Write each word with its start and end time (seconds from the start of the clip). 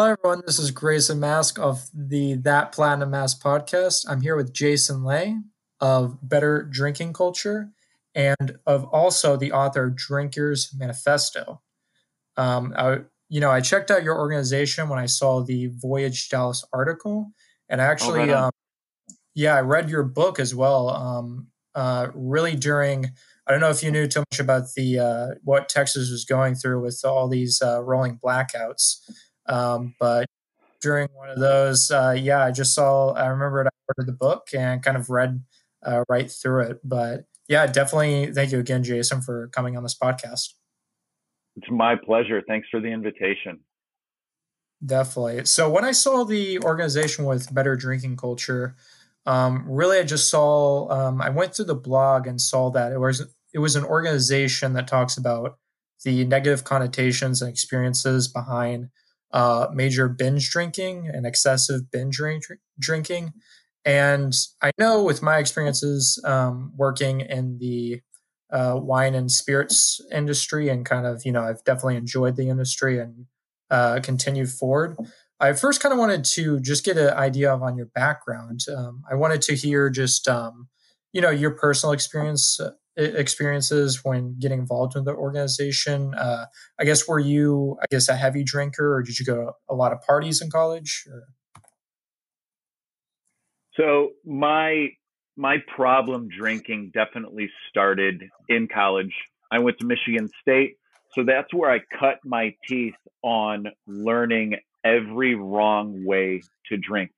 Hi, 0.00 0.12
everyone. 0.12 0.42
This 0.46 0.60
is 0.60 0.70
Grayson 0.70 1.18
Mask 1.18 1.58
of 1.58 1.90
the 1.92 2.34
That 2.34 2.70
Platinum 2.70 3.10
Mask 3.10 3.42
podcast. 3.42 4.04
I'm 4.08 4.20
here 4.20 4.36
with 4.36 4.52
Jason 4.52 5.02
Ley 5.02 5.36
of 5.80 6.16
Better 6.22 6.62
Drinking 6.62 7.12
Culture 7.14 7.70
and 8.14 8.60
of 8.64 8.84
also 8.84 9.36
the 9.36 9.50
author 9.50 9.86
of 9.86 9.96
Drinkers 9.96 10.72
Manifesto. 10.78 11.62
Um, 12.36 12.72
I, 12.76 13.00
you 13.28 13.40
know, 13.40 13.50
I 13.50 13.60
checked 13.60 13.90
out 13.90 14.04
your 14.04 14.16
organization 14.16 14.88
when 14.88 15.00
I 15.00 15.06
saw 15.06 15.42
the 15.42 15.66
Voyage 15.74 16.28
Dallas 16.28 16.64
article, 16.72 17.32
and 17.68 17.82
I 17.82 17.86
actually, 17.86 18.30
oh, 18.30 18.34
right 18.34 18.44
um, 18.44 18.52
yeah, 19.34 19.56
I 19.56 19.62
read 19.62 19.90
your 19.90 20.04
book 20.04 20.38
as 20.38 20.54
well. 20.54 20.90
Um, 20.90 21.48
uh, 21.74 22.06
really 22.14 22.54
during, 22.54 23.06
I 23.48 23.50
don't 23.50 23.60
know 23.60 23.70
if 23.70 23.82
you 23.82 23.90
knew 23.90 24.06
too 24.06 24.20
much 24.20 24.38
about 24.38 24.62
the 24.76 25.00
uh, 25.00 25.26
what 25.42 25.68
Texas 25.68 26.08
was 26.08 26.24
going 26.24 26.54
through 26.54 26.82
with 26.82 27.00
all 27.04 27.26
these 27.26 27.60
uh, 27.60 27.82
rolling 27.82 28.20
blackouts. 28.24 28.98
Um, 29.48 29.94
but 29.98 30.26
during 30.80 31.08
one 31.14 31.30
of 31.30 31.38
those, 31.38 31.90
uh, 31.90 32.14
yeah, 32.18 32.44
I 32.44 32.50
just 32.50 32.74
saw, 32.74 33.12
I 33.12 33.26
remembered 33.26 33.66
I 33.66 33.70
ordered 33.88 34.10
the 34.10 34.16
book 34.16 34.48
and 34.54 34.82
kind 34.82 34.96
of 34.96 35.10
read 35.10 35.42
uh, 35.84 36.04
right 36.08 36.30
through 36.30 36.62
it. 36.62 36.80
But 36.84 37.24
yeah, 37.48 37.66
definitely 37.66 38.32
thank 38.32 38.52
you 38.52 38.58
again, 38.58 38.84
Jason, 38.84 39.22
for 39.22 39.48
coming 39.48 39.76
on 39.76 39.82
this 39.82 39.96
podcast. 39.96 40.54
It's 41.56 41.70
my 41.70 41.96
pleasure. 41.96 42.42
Thanks 42.46 42.68
for 42.70 42.80
the 42.80 42.88
invitation. 42.88 43.60
Definitely. 44.84 45.44
So 45.46 45.68
when 45.68 45.84
I 45.84 45.90
saw 45.90 46.24
the 46.24 46.60
organization 46.60 47.24
with 47.24 47.52
Better 47.52 47.74
Drinking 47.74 48.16
Culture, 48.16 48.76
um, 49.26 49.64
really, 49.68 49.98
I 49.98 50.04
just 50.04 50.30
saw. 50.30 50.88
Um, 50.88 51.20
I 51.20 51.30
went 51.30 51.54
through 51.54 51.66
the 51.66 51.74
blog 51.74 52.26
and 52.26 52.40
saw 52.40 52.70
that 52.70 52.92
it 52.92 52.98
was 52.98 53.26
it 53.52 53.58
was 53.58 53.76
an 53.76 53.84
organization 53.84 54.72
that 54.74 54.86
talks 54.86 55.16
about 55.16 55.58
the 56.04 56.24
negative 56.24 56.64
connotations 56.64 57.42
and 57.42 57.50
experiences 57.50 58.28
behind 58.28 58.88
uh, 59.32 59.68
major 59.72 60.08
binge 60.08 60.50
drinking 60.50 61.10
and 61.12 61.26
excessive 61.26 61.90
binge 61.90 62.16
drink, 62.16 62.44
drinking. 62.78 63.32
And 63.84 64.34
I 64.62 64.70
know 64.78 65.02
with 65.02 65.22
my 65.22 65.38
experiences 65.38 66.20
um, 66.24 66.72
working 66.76 67.20
in 67.20 67.58
the 67.58 68.00
uh, 68.50 68.78
wine 68.80 69.14
and 69.14 69.30
spirits 69.30 70.00
industry, 70.10 70.68
and 70.68 70.84
kind 70.84 71.06
of, 71.06 71.22
you 71.24 71.32
know, 71.32 71.42
I've 71.42 71.62
definitely 71.64 71.96
enjoyed 71.96 72.36
the 72.36 72.48
industry 72.48 72.98
and 72.98 73.26
uh, 73.70 74.00
continued 74.02 74.50
forward. 74.50 74.96
I 75.40 75.52
first 75.52 75.80
kind 75.80 75.92
of 75.92 75.98
wanted 75.98 76.24
to 76.24 76.58
just 76.60 76.84
get 76.84 76.96
an 76.96 77.10
idea 77.10 77.52
of 77.52 77.62
on 77.62 77.76
your 77.76 77.86
background. 77.94 78.60
Um, 78.74 79.04
I 79.10 79.14
wanted 79.14 79.42
to 79.42 79.54
hear 79.54 79.90
just, 79.90 80.26
um, 80.26 80.68
you 81.12 81.20
know, 81.20 81.30
your 81.30 81.52
personal 81.52 81.92
experience 81.92 82.58
uh, 82.58 82.70
experiences 82.98 84.04
when 84.04 84.36
getting 84.38 84.58
involved 84.58 84.96
in 84.96 85.04
the 85.04 85.14
organization? 85.14 86.14
Uh, 86.14 86.46
I 86.78 86.84
guess 86.84 87.06
were 87.06 87.20
you, 87.20 87.78
I 87.82 87.86
guess, 87.90 88.08
a 88.08 88.16
heavy 88.16 88.44
drinker, 88.44 88.96
or 88.96 89.02
did 89.02 89.18
you 89.18 89.24
go 89.24 89.36
to 89.36 89.52
a 89.68 89.74
lot 89.74 89.92
of 89.92 90.00
parties 90.02 90.42
in 90.42 90.50
college? 90.50 91.06
Or? 91.10 91.24
So 93.74 94.10
my 94.24 94.88
my 95.36 95.58
problem 95.74 96.28
drinking 96.28 96.90
definitely 96.92 97.48
started 97.68 98.24
in 98.48 98.66
college. 98.66 99.14
I 99.52 99.60
went 99.60 99.78
to 99.78 99.86
Michigan 99.86 100.28
State, 100.40 100.76
so 101.14 101.22
that's 101.22 101.54
where 101.54 101.70
I 101.70 101.80
cut 101.98 102.18
my 102.24 102.54
teeth 102.68 102.96
on 103.22 103.68
learning 103.86 104.56
every 104.84 105.36
wrong 105.36 106.04
way 106.04 106.42
to 106.66 106.76
drink. 106.76 107.12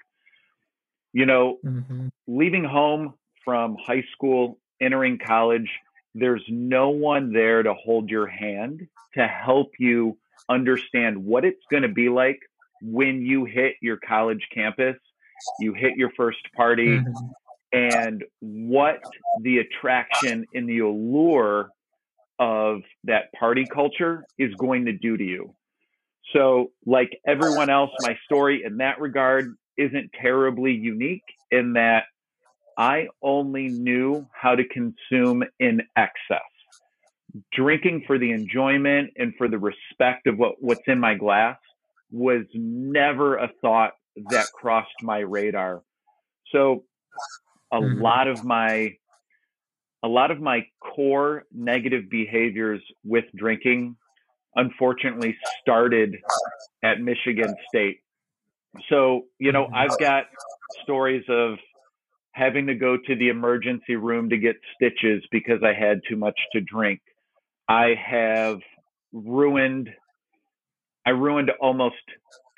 You 1.12 1.26
know, 1.26 1.58
mm-hmm. 1.64 2.08
leaving 2.28 2.64
home 2.64 3.14
from 3.44 3.76
high 3.84 4.04
school 4.12 4.58
entering 4.80 5.18
college, 5.18 5.70
there's 6.14 6.44
no 6.48 6.90
one 6.90 7.32
there 7.32 7.62
to 7.62 7.74
hold 7.74 8.10
your 8.10 8.26
hand 8.26 8.86
to 9.14 9.26
help 9.26 9.72
you 9.78 10.18
understand 10.48 11.24
what 11.24 11.44
it's 11.44 11.64
going 11.70 11.82
to 11.82 11.88
be 11.88 12.08
like 12.08 12.40
when 12.82 13.22
you 13.22 13.44
hit 13.44 13.74
your 13.80 13.96
college 13.96 14.46
campus, 14.52 14.96
you 15.58 15.74
hit 15.74 15.96
your 15.96 16.10
first 16.16 16.38
party, 16.56 16.98
mm-hmm. 16.98 17.12
and 17.72 18.24
what 18.40 19.00
the 19.40 19.58
attraction 19.58 20.46
and 20.54 20.68
the 20.68 20.80
allure 20.80 21.70
of 22.38 22.80
that 23.04 23.32
party 23.32 23.66
culture 23.66 24.24
is 24.38 24.54
going 24.54 24.86
to 24.86 24.92
do 24.92 25.16
to 25.16 25.24
you. 25.24 25.54
So, 26.32 26.70
like 26.86 27.18
everyone 27.26 27.70
else, 27.70 27.90
my 28.00 28.16
story 28.24 28.62
in 28.64 28.78
that 28.78 29.00
regard 29.00 29.54
isn't 29.76 30.10
terribly 30.20 30.72
unique 30.72 31.24
in 31.50 31.74
that 31.74 32.04
I 32.80 33.08
only 33.22 33.68
knew 33.68 34.26
how 34.32 34.54
to 34.54 34.64
consume 34.66 35.44
in 35.58 35.82
excess. 35.98 36.40
Drinking 37.52 38.04
for 38.06 38.18
the 38.18 38.32
enjoyment 38.32 39.10
and 39.18 39.34
for 39.36 39.48
the 39.48 39.58
respect 39.58 40.26
of 40.26 40.38
what, 40.38 40.54
what's 40.60 40.80
in 40.86 40.98
my 40.98 41.14
glass 41.14 41.58
was 42.10 42.46
never 42.54 43.36
a 43.36 43.50
thought 43.60 43.92
that 44.30 44.46
crossed 44.54 44.88
my 45.02 45.18
radar. 45.18 45.82
So 46.52 46.84
a 47.70 47.76
mm-hmm. 47.76 48.00
lot 48.00 48.26
of 48.26 48.44
my 48.44 48.94
a 50.02 50.08
lot 50.08 50.30
of 50.30 50.40
my 50.40 50.62
core 50.80 51.44
negative 51.54 52.04
behaviors 52.08 52.80
with 53.04 53.26
drinking 53.36 53.94
unfortunately 54.56 55.36
started 55.60 56.16
at 56.82 56.98
Michigan 56.98 57.54
State. 57.68 57.98
So, 58.88 59.26
you 59.38 59.52
know, 59.52 59.68
I've 59.74 59.98
got 59.98 60.24
stories 60.82 61.24
of 61.28 61.58
having 62.32 62.66
to 62.66 62.74
go 62.74 62.96
to 62.96 63.16
the 63.16 63.28
emergency 63.28 63.96
room 63.96 64.30
to 64.30 64.38
get 64.38 64.56
stitches 64.74 65.22
because 65.30 65.62
I 65.62 65.72
had 65.72 66.00
too 66.08 66.16
much 66.16 66.38
to 66.52 66.60
drink. 66.60 67.00
I 67.68 67.94
have 67.94 68.58
ruined 69.12 69.90
I 71.06 71.10
ruined 71.10 71.50
almost 71.60 71.96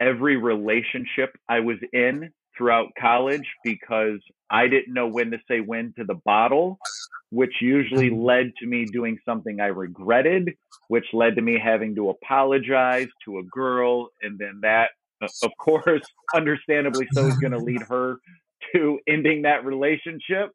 every 0.01 0.37
relationship 0.37 1.37
I 1.49 1.61
was 1.61 1.79
in 1.93 2.31
throughout 2.57 2.89
college 3.01 3.47
because 3.65 4.19
I 4.51 4.69
didn't 4.69 4.93
know 4.93 5.07
when 5.07 5.31
to 5.31 5.39
say 5.49 5.61
when 5.61 5.95
to 5.97 6.05
the 6.05 6.17
bottle, 6.25 6.79
which 7.31 7.55
usually 7.61 8.11
mm-hmm. 8.11 8.23
led 8.23 8.53
to 8.61 8.67
me 8.67 8.85
doing 8.85 9.19
something 9.25 9.61
I 9.61 9.67
regretted, 9.67 10.55
which 10.89 11.07
led 11.13 11.37
to 11.37 11.43
me 11.43 11.59
having 11.59 11.95
to 11.95 12.11
apologize 12.11 13.09
to 13.25 13.39
a 13.39 13.43
girl. 13.45 14.09
And 14.23 14.39
then 14.39 14.61
that, 14.63 14.91
of 15.43 15.53
course, 15.59 16.03
understandably 16.35 17.07
so, 17.13 17.27
is 17.27 17.39
going 17.39 17.53
to 17.53 17.59
lead 17.59 17.83
her 17.89 18.19
to 18.75 18.99
ending 19.09 19.43
that 19.43 19.65
relationship. 19.65 20.51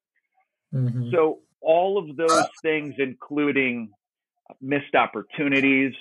Mm-hmm. 0.73 1.11
So, 1.11 1.39
all 1.61 1.97
of 1.97 2.15
those 2.15 2.47
things, 2.61 2.95
including 2.99 3.89
missed 4.61 4.95
opportunities, 4.95 5.93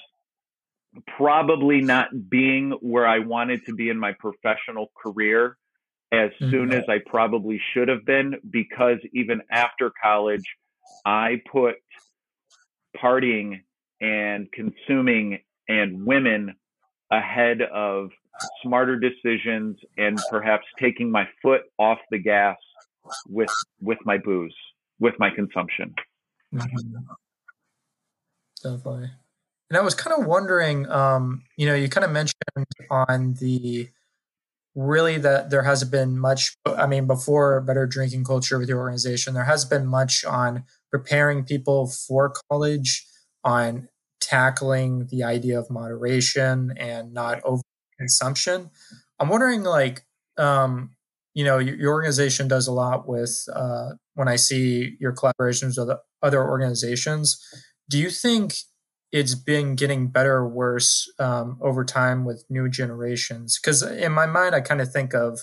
probably 1.16 1.80
not 1.80 2.08
being 2.28 2.72
where 2.80 3.06
I 3.06 3.20
wanted 3.20 3.64
to 3.66 3.74
be 3.74 3.88
in 3.88 3.98
my 3.98 4.12
professional 4.12 4.90
career 5.02 5.56
as 6.12 6.30
mm-hmm. 6.30 6.50
soon 6.50 6.72
as 6.72 6.84
I 6.88 6.98
probably 7.04 7.60
should 7.72 7.88
have 7.88 8.04
been, 8.04 8.36
because 8.48 8.98
even 9.12 9.42
after 9.50 9.90
college, 10.02 10.44
I 11.04 11.42
put 11.50 11.76
partying 12.96 13.60
and 14.00 14.50
consuming 14.52 15.40
and 15.68 16.06
women 16.06 16.54
ahead 17.10 17.62
of 17.62 18.10
smarter 18.62 18.98
decisions 18.98 19.78
and 19.96 20.18
perhaps 20.30 20.64
taking 20.78 21.10
my 21.10 21.24
foot 21.42 21.62
off 21.78 21.98
the 22.10 22.18
gas 22.18 22.56
with 23.28 23.50
with 23.80 23.98
my 24.04 24.18
booze, 24.18 24.54
with 24.98 25.14
my 25.18 25.30
consumption. 25.30 25.94
Mm-hmm. 26.54 26.98
Definitely. 28.62 29.10
And 29.68 29.76
I 29.76 29.80
was 29.80 29.94
kind 29.94 30.18
of 30.18 30.26
wondering, 30.26 30.88
um, 30.88 31.42
you 31.56 31.66
know, 31.66 31.74
you 31.74 31.88
kind 31.88 32.04
of 32.04 32.10
mentioned 32.10 32.34
on 32.90 33.34
the 33.34 33.88
really 34.74 35.18
that 35.18 35.50
there 35.50 35.62
hasn't 35.62 35.90
been 35.90 36.18
much. 36.18 36.54
I 36.64 36.86
mean, 36.86 37.06
before 37.06 37.60
Better 37.62 37.86
Drinking 37.86 38.24
Culture 38.24 38.58
with 38.58 38.68
your 38.68 38.78
organization, 38.78 39.34
there 39.34 39.44
has 39.44 39.64
been 39.64 39.86
much 39.86 40.24
on 40.24 40.64
preparing 40.90 41.44
people 41.44 41.88
for 41.88 42.32
college, 42.48 43.04
on 43.42 43.88
tackling 44.20 45.06
the 45.10 45.24
idea 45.24 45.58
of 45.58 45.70
moderation 45.70 46.72
and 46.76 47.12
not 47.12 47.40
over 47.44 47.62
consumption. 47.98 48.70
I'm 49.18 49.28
wondering, 49.28 49.62
like, 49.62 50.04
um, 50.36 50.90
you 51.34 51.44
know, 51.44 51.58
your, 51.58 51.76
your, 51.76 51.92
organization 51.92 52.48
does 52.48 52.66
a 52.66 52.72
lot 52.72 53.06
with 53.06 53.44
uh, 53.54 53.90
when 54.14 54.28
I 54.28 54.36
see 54.36 54.96
your 55.00 55.14
collaborations 55.14 55.78
with 55.78 55.96
other 56.22 56.42
organizations. 56.42 57.38
Do 57.88 57.98
you 57.98 58.10
think 58.10 58.54
it's 59.12 59.34
been 59.34 59.76
getting 59.76 60.08
better 60.08 60.36
or 60.36 60.48
worse 60.48 61.10
um, 61.18 61.58
over 61.60 61.84
time 61.84 62.24
with 62.24 62.44
new 62.48 62.68
generations? 62.68 63.58
Because 63.60 63.82
in 63.82 64.12
my 64.12 64.26
mind, 64.26 64.54
I 64.54 64.60
kind 64.60 64.80
of 64.80 64.90
think 64.90 65.14
of 65.14 65.40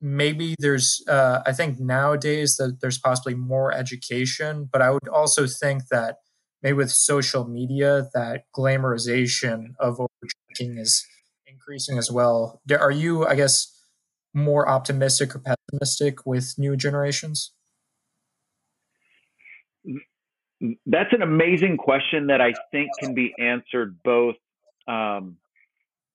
maybe 0.00 0.54
there's, 0.58 1.02
uh, 1.08 1.40
I 1.44 1.52
think 1.52 1.80
nowadays 1.80 2.56
that 2.56 2.80
there's 2.80 2.98
possibly 2.98 3.34
more 3.34 3.72
education, 3.72 4.68
but 4.70 4.82
I 4.82 4.90
would 4.90 5.08
also 5.08 5.46
think 5.46 5.88
that 5.90 6.16
maybe 6.62 6.74
with 6.74 6.90
social 6.90 7.46
media, 7.46 8.08
that 8.14 8.44
glamorization 8.56 9.74
of 9.78 9.98
overdrinking 9.98 10.78
is 10.78 11.04
increasing 11.66 11.98
as 11.98 12.10
well. 12.10 12.60
Are 12.78 12.90
you, 12.90 13.26
I 13.26 13.34
guess, 13.34 13.72
more 14.34 14.68
optimistic 14.68 15.34
or 15.34 15.40
pessimistic 15.40 16.26
with 16.26 16.54
new 16.58 16.76
generations? 16.76 17.52
That's 20.86 21.12
an 21.12 21.22
amazing 21.22 21.76
question 21.76 22.28
that 22.28 22.40
I 22.40 22.54
think 22.70 22.90
can 22.98 23.14
be 23.14 23.34
answered 23.38 23.96
both 24.04 24.36
um, 24.88 25.36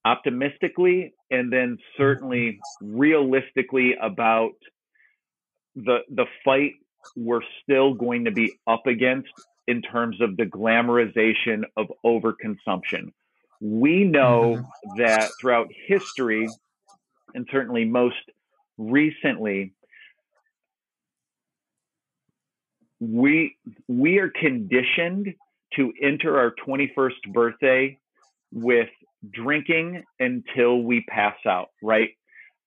optimistically 0.04 1.14
and 1.30 1.52
then 1.52 1.78
certainly 1.96 2.58
realistically 2.80 3.94
about 4.00 4.52
the 5.74 5.98
the 6.10 6.26
fight 6.44 6.72
we're 7.16 7.40
still 7.62 7.94
going 7.94 8.24
to 8.24 8.30
be 8.30 8.52
up 8.66 8.86
against 8.86 9.30
in 9.66 9.80
terms 9.80 10.20
of 10.20 10.36
the 10.36 10.44
glamorization 10.44 11.64
of 11.76 11.86
overconsumption. 12.04 13.12
We 13.62 14.02
know 14.02 14.56
mm-hmm. 14.56 15.02
that 15.02 15.30
throughout 15.40 15.68
history, 15.86 16.48
and 17.32 17.46
certainly 17.52 17.84
most 17.84 18.16
recently, 18.76 19.72
we 22.98 23.56
we 23.86 24.18
are 24.18 24.30
conditioned 24.30 25.34
to 25.74 25.92
enter 26.02 26.38
our 26.38 26.52
21st 26.66 27.32
birthday 27.32 27.98
with 28.52 28.88
drinking 29.30 30.02
until 30.18 30.82
we 30.82 31.04
pass 31.08 31.36
out, 31.46 31.68
right? 31.82 32.10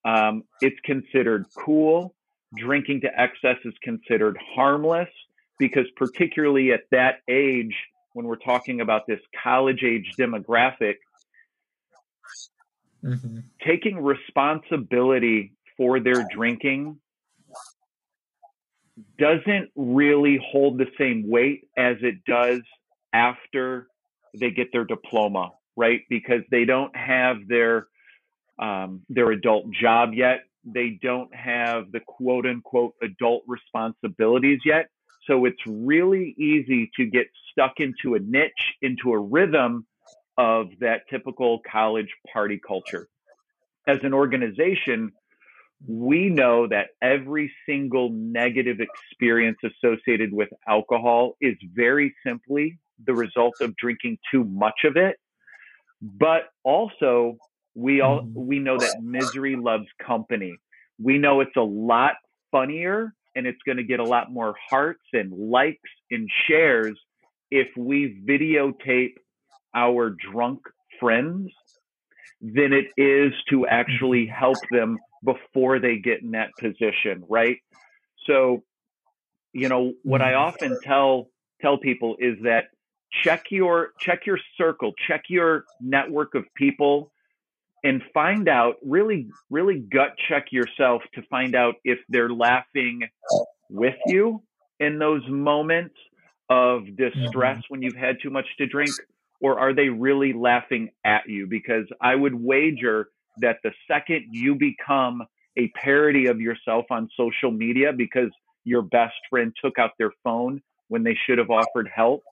Um, 0.06 0.44
it's 0.62 0.80
considered 0.84 1.44
cool. 1.58 2.14
Drinking 2.56 3.02
to 3.02 3.20
excess 3.20 3.56
is 3.66 3.74
considered 3.82 4.38
harmless 4.54 5.08
because, 5.58 5.86
particularly 5.96 6.72
at 6.72 6.84
that 6.90 7.16
age, 7.28 7.74
when 8.16 8.24
we're 8.24 8.36
talking 8.36 8.80
about 8.80 9.06
this 9.06 9.20
college 9.42 9.82
age 9.84 10.14
demographic, 10.18 10.94
mm-hmm. 13.04 13.40
taking 13.62 14.02
responsibility 14.02 15.52
for 15.76 16.00
their 16.00 16.26
drinking 16.32 16.98
doesn't 19.18 19.70
really 19.76 20.40
hold 20.50 20.78
the 20.78 20.86
same 20.96 21.28
weight 21.28 21.68
as 21.76 21.96
it 22.00 22.24
does 22.24 22.62
after 23.12 23.86
they 24.34 24.50
get 24.50 24.72
their 24.72 24.86
diploma, 24.86 25.52
right? 25.76 26.00
Because 26.08 26.40
they 26.50 26.64
don't 26.64 26.96
have 26.96 27.46
their 27.46 27.86
um, 28.58 29.02
their 29.10 29.30
adult 29.30 29.70
job 29.72 30.14
yet. 30.14 30.44
They 30.64 30.98
don't 31.02 31.34
have 31.34 31.92
the 31.92 32.00
quote 32.00 32.46
unquote 32.46 32.94
adult 33.02 33.42
responsibilities 33.46 34.60
yet. 34.64 34.86
So 35.26 35.44
it's 35.44 35.60
really 35.66 36.34
easy 36.38 36.90
to 36.96 37.06
get 37.06 37.26
stuck 37.50 37.74
into 37.78 38.14
a 38.14 38.18
niche, 38.20 38.74
into 38.82 39.12
a 39.12 39.18
rhythm 39.18 39.86
of 40.38 40.68
that 40.80 41.02
typical 41.10 41.60
college 41.70 42.12
party 42.32 42.60
culture. 42.64 43.08
As 43.86 43.98
an 44.02 44.12
organization, 44.12 45.12
we 45.86 46.28
know 46.28 46.66
that 46.68 46.88
every 47.02 47.52
single 47.66 48.10
negative 48.10 48.78
experience 48.80 49.58
associated 49.64 50.32
with 50.32 50.48
alcohol 50.68 51.36
is 51.40 51.54
very 51.74 52.14
simply 52.26 52.78
the 53.04 53.14
result 53.14 53.54
of 53.60 53.76
drinking 53.76 54.18
too 54.30 54.44
much 54.44 54.84
of 54.84 54.96
it. 54.96 55.16
But 56.00 56.44
also, 56.64 57.38
we 57.74 58.00
all 58.00 58.20
mm-hmm. 58.20 58.46
we 58.46 58.58
know 58.58 58.78
that 58.78 59.02
misery 59.02 59.56
loves 59.56 59.86
company. 60.04 60.56
We 60.98 61.18
know 61.18 61.40
it's 61.40 61.56
a 61.56 61.62
lot 61.62 62.14
funnier 62.50 63.12
and 63.36 63.46
it's 63.46 63.60
going 63.64 63.76
to 63.76 63.84
get 63.84 64.00
a 64.00 64.04
lot 64.04 64.32
more 64.32 64.54
hearts 64.68 65.04
and 65.12 65.30
likes 65.32 65.90
and 66.10 66.28
shares 66.48 66.98
if 67.50 67.68
we 67.76 68.20
videotape 68.28 69.14
our 69.74 70.10
drunk 70.32 70.60
friends 70.98 71.50
than 72.40 72.72
it 72.72 72.86
is 72.96 73.32
to 73.50 73.66
actually 73.66 74.24
mm-hmm. 74.24 74.38
help 74.38 74.58
them 74.70 74.98
before 75.22 75.78
they 75.78 75.98
get 75.98 76.22
in 76.22 76.32
that 76.32 76.50
position, 76.58 77.24
right? 77.28 77.58
So, 78.26 78.64
you 79.52 79.68
know, 79.68 79.92
what 80.02 80.22
I 80.22 80.32
mm-hmm. 80.32 80.40
often 80.40 80.78
tell 80.82 81.28
tell 81.60 81.78
people 81.78 82.16
is 82.18 82.36
that 82.44 82.64
check 83.22 83.44
your 83.50 83.90
check 84.00 84.26
your 84.26 84.38
circle, 84.56 84.92
check 85.06 85.24
your 85.28 85.64
network 85.80 86.34
of 86.34 86.44
people 86.54 87.12
and 87.84 88.02
find 88.12 88.48
out 88.48 88.76
really 88.84 89.28
really 89.50 89.80
gut 89.92 90.14
check 90.28 90.46
yourself 90.50 91.02
to 91.14 91.22
find 91.30 91.54
out 91.54 91.74
if 91.84 91.98
they're 92.08 92.30
laughing 92.30 93.02
with 93.70 93.96
you 94.06 94.42
in 94.80 94.98
those 94.98 95.22
moments 95.28 95.94
of 96.48 96.84
distress 96.96 97.56
mm-hmm. 97.56 97.60
when 97.68 97.82
you've 97.82 97.96
had 97.96 98.16
too 98.22 98.30
much 98.30 98.46
to 98.58 98.66
drink 98.66 98.90
or 99.40 99.58
are 99.58 99.74
they 99.74 99.88
really 99.88 100.32
laughing 100.32 100.90
at 101.04 101.22
you 101.28 101.46
because 101.46 101.84
i 102.00 102.14
would 102.14 102.34
wager 102.34 103.08
that 103.38 103.58
the 103.62 103.72
second 103.88 104.24
you 104.30 104.54
become 104.54 105.22
a 105.58 105.68
parody 105.68 106.26
of 106.26 106.40
yourself 106.40 106.84
on 106.90 107.08
social 107.16 107.50
media 107.50 107.92
because 107.92 108.30
your 108.64 108.82
best 108.82 109.14
friend 109.30 109.52
took 109.62 109.78
out 109.78 109.90
their 109.98 110.12
phone 110.24 110.60
when 110.88 111.02
they 111.02 111.16
should 111.26 111.38
have 111.38 111.50
offered 111.50 111.88
help 111.94 112.22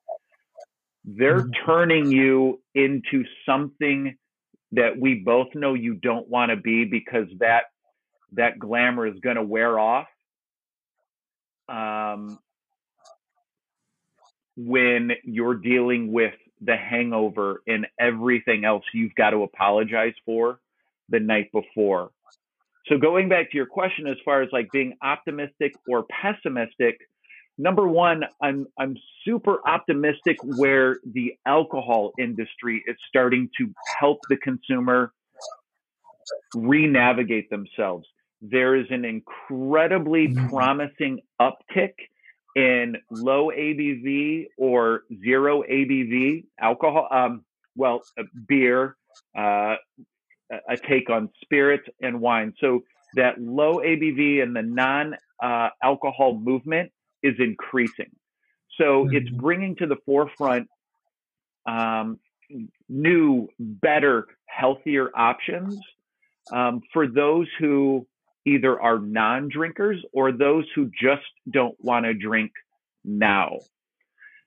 they're 1.05 1.41
mm-hmm. 1.41 1.67
turning 1.67 2.11
you 2.11 2.61
into 2.75 3.25
something 3.47 4.17
that 4.75 4.99
we 4.99 5.15
both 5.15 5.49
know 5.55 5.75
you 5.75 5.95
don't 5.95 6.29
want 6.29 6.51
to 6.51 6.57
be 6.57 6.85
because 6.85 7.27
that 7.39 7.65
that 8.33 8.59
glamour 8.59 9.07
is 9.07 9.19
going 9.21 9.37
to 9.37 9.43
wear 9.43 9.79
off 9.79 10.07
um, 11.69 12.39
when 14.57 15.13
you're 15.25 15.55
dealing 15.55 16.13
with 16.13 16.35
the 16.61 16.77
hangover 16.77 17.63
and 17.67 17.87
everything 17.99 18.65
else 18.65 18.85
you've 18.93 19.15
got 19.15 19.31
to 19.31 19.43
apologize 19.43 20.15
for 20.25 20.59
the 21.09 21.21
night 21.21 21.51
before. 21.53 22.11
So 22.87 22.99
going 22.99 23.29
back 23.29 23.51
to 23.51 23.57
your 23.57 23.67
question 23.67 24.07
as 24.07 24.17
far 24.25 24.43
as 24.43 24.49
like 24.53 24.71
being 24.73 24.95
optimistic 25.03 25.75
or 25.89 26.05
pessimistic, 26.05 26.99
number 27.59 27.87
one, 27.87 28.25
I'm 28.43 28.67
I'm 28.79 28.97
super 29.25 29.59
optimistic 29.67 30.37
where 30.43 30.99
the 31.05 31.35
alcohol 31.47 32.13
industry 32.19 32.83
is 32.87 32.97
starting 33.09 33.49
to 33.59 33.73
help 33.99 34.19
the 34.29 34.37
consumer 34.37 35.13
re-navigate 36.55 37.51
themselves. 37.51 38.07
There 38.41 38.77
is 38.77 38.87
an 38.91 39.05
incredibly 39.05 40.29
mm-hmm. 40.29 40.49
promising 40.49 41.21
uptick 41.41 41.95
in 42.57 42.97
low 43.11 43.51
ABV 43.51 44.47
or 44.57 45.03
zero 45.23 45.63
ABV 45.63 46.45
alcohol, 46.61 47.09
um, 47.11 47.45
well, 47.77 48.03
beer, 48.47 48.97
uh, 49.37 49.75
a 50.51 50.77
take 50.89 51.11
on 51.11 51.31
spirits 51.43 51.89
and 52.01 52.21
wine. 52.21 52.55
So 52.61 52.85
that 53.15 53.41
low 53.41 53.77
ABV 53.79 54.43
and 54.43 54.55
the 54.55 54.63
non 54.63 55.17
uh, 55.43 55.71
alcohol 55.83 56.39
movement 56.39 56.93
is 57.25 57.35
increasing. 57.39 58.11
So 58.79 59.05
mm-hmm. 59.05 59.17
it's 59.17 59.31
bringing 59.31 59.77
to 59.77 59.87
the 59.87 59.97
forefront 60.07 60.69
um, 61.67 62.21
new, 62.89 63.49
better, 63.59 64.27
healthier 64.47 65.11
options 65.17 65.79
um, 66.53 66.83
for 66.93 67.09
those 67.09 67.49
who 67.59 68.07
either 68.47 68.79
are 68.81 68.99
non 68.99 69.49
drinkers 69.49 70.05
or 70.13 70.31
those 70.31 70.67
who 70.75 70.91
just 71.01 71.25
don't 71.51 71.77
want 71.81 72.05
to 72.05 72.15
drink 72.15 72.53
now. 73.05 73.59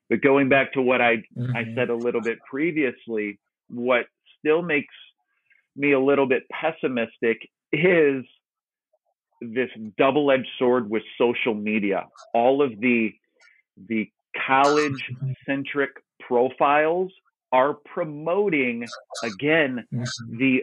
But 0.09 0.21
going 0.21 0.47
back 0.49 0.73
to 0.73 0.81
what 0.81 1.01
I, 1.01 1.17
mm-hmm. 1.37 1.55
I 1.55 1.73
said 1.75 1.89
a 1.89 1.95
little 1.95 2.21
bit 2.21 2.39
previously, 2.49 3.39
what 3.69 4.05
still 4.39 4.61
makes 4.61 4.93
me 5.75 5.91
a 5.91 5.99
little 5.99 6.27
bit 6.27 6.43
pessimistic 6.49 7.49
is 7.73 8.23
this 9.41 9.69
double-edged 9.97 10.47
sword 10.57 10.89
with 10.89 11.03
social 11.17 11.53
media. 11.53 12.05
All 12.33 12.61
of 12.61 12.79
the 12.79 13.13
the 13.87 14.09
college 14.47 15.03
centric 15.45 15.91
profiles 16.19 17.11
are 17.51 17.73
promoting 17.73 18.85
again 19.23 19.85
mm-hmm. 19.93 20.37
the 20.37 20.61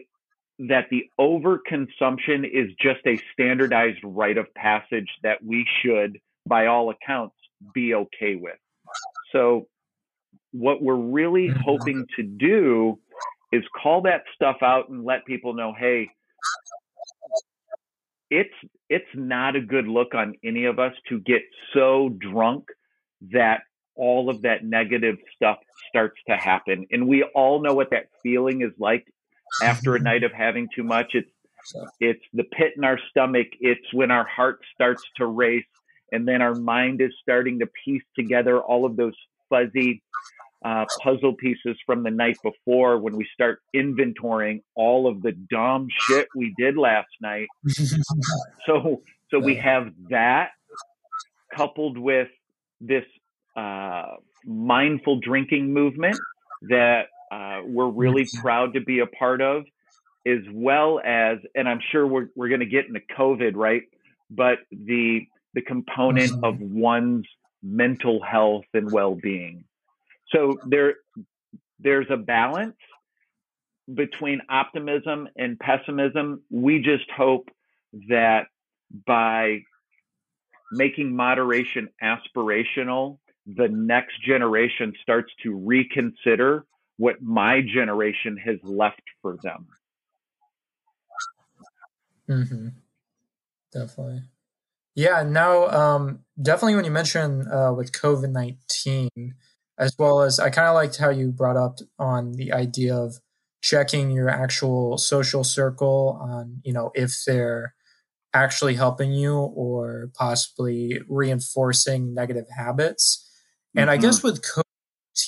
that 0.59 0.87
the 0.91 1.05
overconsumption 1.19 2.45
is 2.45 2.71
just 2.81 3.01
a 3.07 3.21
standardized 3.33 3.99
rite 4.05 4.39
of 4.39 4.53
passage 4.55 5.09
that 5.23 5.43
we 5.45 5.67
should 5.83 6.21
by 6.47 6.67
all 6.67 6.91
accounts 6.91 7.35
be 7.73 7.95
okay 7.95 8.37
with. 8.37 8.59
So 9.33 9.67
what 10.53 10.81
we're 10.81 10.95
really 10.95 11.49
mm-hmm. 11.49 11.61
hoping 11.61 12.07
to 12.17 12.23
do 12.23 12.99
is 13.51 13.65
call 13.83 14.03
that 14.03 14.23
stuff 14.35 14.57
out 14.63 14.89
and 14.89 15.05
let 15.05 15.25
people 15.27 15.55
know, 15.55 15.75
hey, 15.77 16.11
it's 18.35 18.55
it's 18.91 19.15
not 19.15 19.55
a 19.55 19.61
good 19.61 19.87
look 19.87 20.13
on 20.15 20.35
any 20.45 20.65
of 20.65 20.81
us 20.81 20.93
to 21.09 21.21
get 21.21 21.43
so 21.73 22.11
drunk 22.19 22.65
that 23.33 23.61
all 23.95 24.29
of 24.29 24.43
that 24.43 24.65
negative 24.65 25.17
stuff 25.37 25.59
starts 25.89 26.21
to 26.29 26.37
happen. 26.37 26.85
And 26.91 27.07
we 27.07 27.23
all 27.23 27.63
know 27.63 27.75
what 27.75 27.91
that 27.91 28.07
feeling 28.25 28.63
is 28.63 28.73
like 28.77 29.07
after 29.63 29.95
a 29.95 30.01
night 30.11 30.25
of 30.25 30.33
having 30.33 30.69
too 30.75 30.83
much. 30.83 31.13
It's 31.15 31.31
it's 32.01 32.25
the 32.33 32.43
pit 32.43 32.73
in 32.77 32.85
our 32.85 32.99
stomach. 33.11 33.47
It's 33.61 33.93
when 33.93 34.11
our 34.11 34.27
heart 34.27 34.61
starts 34.75 35.05
to 35.17 35.27
race 35.27 35.65
and 36.11 36.27
then 36.27 36.43
our 36.43 36.57
mind 36.57 37.01
is 37.01 37.13
starting 37.23 37.61
to 37.61 37.69
piece 37.85 38.03
together 38.19 38.61
all 38.61 38.85
of 38.85 38.97
those 38.97 39.15
fuzzy 39.49 40.03
uh, 40.65 40.87
puzzle 41.03 41.35
pieces 41.35 41.77
from 41.85 42.03
the 42.03 42.11
night 42.11 42.39
before 42.43 42.99
when 42.99 43.17
we 43.17 43.29
start 43.35 43.61
inventorying 43.77 44.63
all 44.75 45.07
of 45.07 45.21
the 45.23 45.33
dumb 45.51 45.87
shit 46.07 46.27
we 46.35 46.55
did 46.57 46.77
last 46.77 47.11
night. 47.21 47.49
so, 48.67 49.03
so 49.31 49.39
we 49.39 49.57
have 49.57 49.93
that 50.09 50.51
coupled 51.55 51.99
with 51.99 52.29
this 52.81 53.05
uh, 53.57 54.15
mindful 54.47 55.21
drinking 55.21 55.73
movement 55.73 56.19
that 56.69 57.03
uh, 57.31 57.61
we're 57.67 57.89
really 57.91 58.27
proud 58.41 58.73
to 58.75 58.81
be 58.81 59.01
a 59.01 59.07
part 59.07 59.41
of. 59.43 59.65
as 60.27 60.41
well 60.53 61.01
as, 61.05 61.39
and 61.55 61.69
I'm 61.69 61.81
sure 61.93 62.07
we're, 62.07 62.29
we're 62.35 62.49
going 62.49 62.61
to 62.61 62.67
get 62.67 62.87
into 62.87 63.01
COVID, 63.19 63.53
right? 63.55 63.83
But 64.31 64.59
the, 64.71 65.27
the 65.53 65.61
component 65.61 66.33
of 66.43 66.59
one's 66.61 67.27
mental 67.63 68.23
health 68.23 68.65
and 68.73 68.91
well-being. 68.91 69.65
So 70.35 70.59
there, 70.67 70.95
there's 71.79 72.07
a 72.11 72.17
balance 72.17 72.77
between 73.93 74.41
optimism 74.49 75.29
and 75.37 75.59
pessimism. 75.59 76.43
We 76.51 76.79
just 76.79 77.11
hope 77.15 77.49
that 78.09 78.47
by 79.07 79.61
making 80.73 81.15
moderation 81.15 81.89
aspirational, 82.03 83.19
the 83.47 83.69
next 83.69 84.23
generation 84.25 84.95
starts 85.03 85.33
to 85.43 85.55
reconsider 85.55 86.65
what 86.97 87.21
my 87.21 87.61
generation 87.61 88.37
has 88.39 88.57
left 88.63 89.03
for 89.21 89.37
them. 89.43 89.67
Mm-hmm. 92.29 92.69
Definitely. 93.73 94.23
Yeah, 94.95 95.25
no, 95.27 95.69
um, 95.69 96.21
definitely 96.41 96.77
when 96.77 96.85
you 96.85 96.91
mention 96.91 97.47
uh, 97.49 97.73
with 97.73 97.93
COVID 97.93 98.31
19, 98.31 99.35
as 99.79 99.95
well 99.99 100.23
as 100.23 100.39
I 100.39 100.51
kind 100.51 100.69
of 100.69 100.75
liked 100.75 100.99
how 100.99 101.11
you 101.11 101.33
brought 101.33 101.57
up 101.57 101.79
on 101.99 102.33
the 102.33 102.53
idea 102.53 102.97
of 102.97 103.17
checking 103.63 104.11
your 104.11 104.29
actual 104.29 104.99
social 104.99 105.43
circle 105.43 106.19
on, 106.21 106.61
you 106.65 106.73
know, 106.73 106.91
if 106.95 107.23
they're 107.27 107.75
actually 108.33 108.75
helping 108.75 109.13
you 109.13 109.37
or 109.37 110.11
possibly 110.15 111.01
reinforcing 111.09 112.15
negative 112.15 112.47
habits. 112.57 113.29
And 113.75 113.89
mm-hmm. 113.89 113.91
I 113.91 113.97
guess 113.97 114.19
mm-hmm. 114.19 114.29
with 114.29 114.43
COVID 114.43 114.63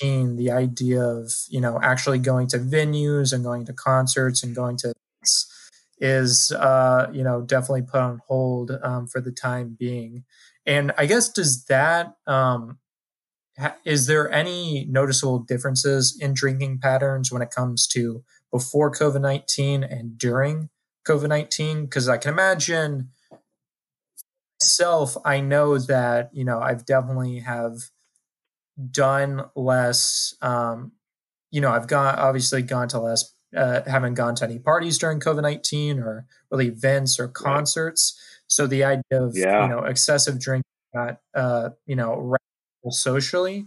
19, 0.02 0.36
the 0.36 0.50
idea 0.50 1.00
of, 1.00 1.32
you 1.48 1.60
know, 1.60 1.78
actually 1.82 2.18
going 2.18 2.48
to 2.48 2.58
venues 2.58 3.32
and 3.32 3.44
going 3.44 3.64
to 3.66 3.72
concerts 3.72 4.42
and 4.42 4.54
going 4.54 4.76
to 4.78 4.92
is 5.98 6.52
uh, 6.52 7.06
you 7.12 7.24
know 7.24 7.40
definitely 7.42 7.82
put 7.82 8.00
on 8.00 8.20
hold 8.26 8.70
um, 8.82 9.06
for 9.06 9.20
the 9.20 9.32
time 9.32 9.76
being. 9.78 10.24
And 10.66 10.92
I 10.98 11.06
guess 11.06 11.28
does 11.28 11.64
that 11.66 12.14
um, 12.26 12.78
is 13.84 14.06
there 14.06 14.30
any 14.30 14.86
noticeable 14.88 15.38
differences 15.38 16.16
in 16.20 16.34
drinking 16.34 16.78
patterns 16.80 17.32
when 17.32 17.42
it 17.42 17.50
comes 17.50 17.86
to 17.88 18.22
before 18.52 18.92
COVID 18.92 19.20
nineteen 19.20 19.82
and 19.82 20.18
during 20.18 20.68
COVID 21.06 21.28
nineteen? 21.28 21.84
Because 21.84 22.08
I 22.08 22.18
can 22.18 22.32
imagine 22.32 23.10
myself, 24.60 25.16
I 25.24 25.40
know 25.40 25.78
that 25.78 26.30
you 26.32 26.44
know 26.44 26.60
I've 26.60 26.84
definitely 26.84 27.40
have 27.40 27.76
done 28.90 29.44
less. 29.54 30.34
Um, 30.42 30.92
you 31.50 31.60
know, 31.60 31.70
I've 31.70 31.86
gone 31.86 32.16
obviously 32.16 32.62
gone 32.62 32.88
to 32.88 33.00
less 33.00 33.34
uh, 33.56 33.82
haven't 33.86 34.14
gone 34.14 34.34
to 34.36 34.44
any 34.44 34.58
parties 34.58 34.98
during 34.98 35.20
COVID 35.20 35.42
nineteen 35.42 36.00
or 36.00 36.26
really 36.50 36.68
events 36.68 37.18
or 37.18 37.28
concerts. 37.28 38.20
So 38.48 38.66
the 38.66 38.84
idea 38.84 39.22
of 39.22 39.36
yeah. 39.36 39.62
you 39.62 39.68
know 39.68 39.84
excessive 39.84 40.40
drinking, 40.40 40.64
not 40.94 41.20
uh, 41.34 41.70
you 41.86 41.96
know 41.96 42.36
socially. 42.92 43.66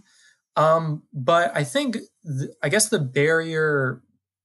Um, 0.56 1.02
but 1.12 1.56
I 1.56 1.64
think 1.64 1.98
th- 2.24 2.50
I 2.62 2.68
guess 2.68 2.88
the 2.88 2.98
barrier 2.98 4.02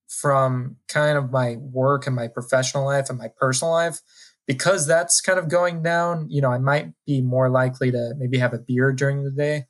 from 0.07 0.77
kind 0.87 1.17
of 1.17 1.31
my 1.31 1.57
work 1.57 2.05
and 2.07 2.15
my 2.15 2.27
professional 2.27 2.85
life 2.85 3.09
and 3.09 3.17
my 3.17 3.29
personal 3.39 3.73
life 3.73 3.99
because 4.47 4.85
that's 4.85 5.19
kind 5.19 5.39
of 5.39 5.49
going 5.49 5.81
down 5.81 6.27
you 6.29 6.39
know 6.39 6.51
i 6.51 6.59
might 6.59 6.93
be 7.07 7.21
more 7.21 7.49
likely 7.49 7.89
to 7.89 8.13
maybe 8.19 8.37
have 8.37 8.53
a 8.53 8.59
beer 8.59 8.93
during 8.93 9.23
the 9.23 9.31
day 9.31 9.63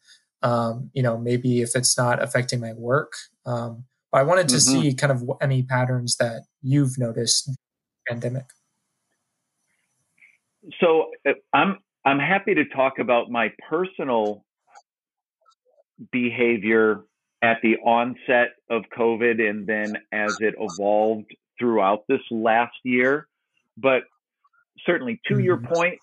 um, 0.43 0.91
you 0.93 1.01
know 1.01 1.17
maybe 1.17 1.61
if 1.61 1.73
it's 1.73 1.97
not 1.97 2.21
affecting 2.21 2.59
my 2.59 2.73
work 2.73 3.13
um, 3.45 3.85
but 4.15 4.21
I 4.21 4.23
wanted 4.23 4.47
to 4.47 4.55
mm-hmm. 4.55 4.81
see 4.81 4.93
kind 4.93 5.11
of 5.11 5.29
any 5.41 5.61
patterns 5.61 6.15
that 6.21 6.43
you've 6.61 6.97
noticed 6.97 7.51
pandemic. 8.07 8.45
So 10.79 11.11
uh, 11.27 11.33
I'm 11.51 11.79
I'm 12.05 12.19
happy 12.19 12.55
to 12.55 12.63
talk 12.63 12.97
about 12.97 13.29
my 13.29 13.49
personal 13.69 14.44
behavior 16.11 17.03
at 17.41 17.57
the 17.61 17.77
onset 17.77 18.49
of 18.69 18.83
COVID 18.97 19.47
and 19.47 19.67
then 19.67 19.97
as 20.11 20.37
it 20.39 20.55
evolved 20.57 21.33
throughout 21.59 22.03
this 22.07 22.21
last 22.31 22.75
year. 22.83 23.27
But 23.77 24.03
certainly 24.85 25.21
to 25.25 25.35
mm-hmm. 25.35 25.43
your 25.43 25.57
point, 25.57 25.99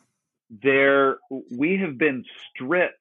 there 0.63 1.19
we 1.51 1.79
have 1.79 1.99
been 1.99 2.25
stripped 2.51 2.97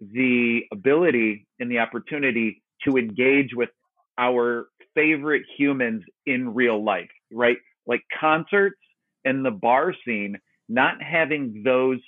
the 0.00 0.62
ability 0.72 1.46
and 1.60 1.70
the 1.70 1.78
opportunity 1.78 2.62
to 2.84 2.96
engage 2.96 3.54
with 3.54 3.70
our 4.18 4.68
favorite 4.94 5.42
humans 5.56 6.02
in 6.26 6.54
real 6.54 6.82
life, 6.82 7.10
right? 7.32 7.58
Like 7.86 8.02
concerts 8.18 8.78
and 9.24 9.44
the 9.44 9.50
bar 9.50 9.94
scene, 10.04 10.38
not 10.68 11.02
having 11.02 11.62
those 11.64 11.98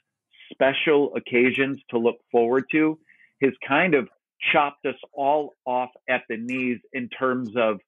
special 0.53 1.15
occasions 1.15 1.81
to 1.91 1.99
look 1.99 2.17
forward 2.31 2.65
to 2.73 2.99
has 3.43 3.53
kind 3.67 3.95
of 3.95 4.09
chopped 4.53 4.85
us 4.87 4.97
all 5.13 5.55
off 5.65 5.91
at 6.09 6.23
the 6.29 6.37
knees 6.37 6.79
in 6.93 7.09
terms 7.09 7.51
of 7.57 7.81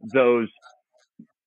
those 0.00 0.48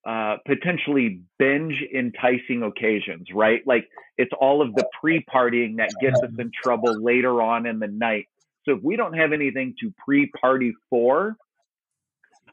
uh, 0.06 0.38
potentially 0.46 1.22
binge 1.40 1.82
enticing 1.94 2.64
occasions, 2.64 3.28
right? 3.34 3.62
Like 3.66 3.88
it's 4.18 4.32
all 4.40 4.62
of 4.62 4.76
the 4.76 4.86
pre 5.00 5.24
partying 5.34 5.78
that 5.78 5.92
gets 6.02 6.22
us 6.22 6.32
in 6.38 6.52
trouble 6.62 7.02
later 7.02 7.42
on 7.42 7.66
in 7.66 7.80
the 7.80 7.88
night. 7.88 8.28
So 8.66 8.76
if 8.76 8.84
we 8.84 8.96
don't 8.96 9.14
have 9.14 9.34
anything 9.34 9.76
to 9.80 9.94
pre 10.06 10.28
party 10.28 10.74
for, 10.90 11.38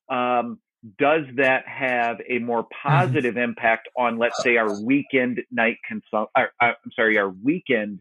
um, 0.09 0.59
does 0.99 1.25
that 1.37 1.67
have 1.67 2.21
a 2.29 2.39
more 2.39 2.63
mm-hmm. 2.63 2.89
positive 2.89 3.37
impact 3.37 3.89
on, 3.97 4.19
let's 4.19 4.43
say, 4.43 4.57
our 4.57 4.81
weekend 4.83 5.43
night 5.51 5.79
consumption? 5.87 6.29
Uh, 6.35 6.47
I'm 6.61 6.75
sorry, 6.95 7.19
our 7.19 7.31
weekend 7.31 8.01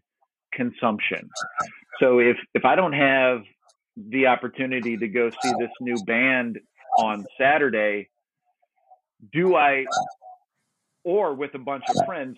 consumption. 0.53 1.29
So 1.99 2.19
if 2.19 2.37
if 2.53 2.65
I 2.65 2.75
don't 2.75 2.93
have 2.93 3.41
the 4.09 4.27
opportunity 4.27 4.97
to 4.97 5.07
go 5.07 5.29
see 5.29 5.51
this 5.59 5.71
new 5.81 5.97
band 6.05 6.59
on 6.97 7.25
Saturday, 7.37 8.09
do 9.33 9.55
I, 9.55 9.85
or 11.03 11.33
with 11.33 11.53
a 11.55 11.59
bunch 11.59 11.83
of 11.89 12.05
friends, 12.05 12.37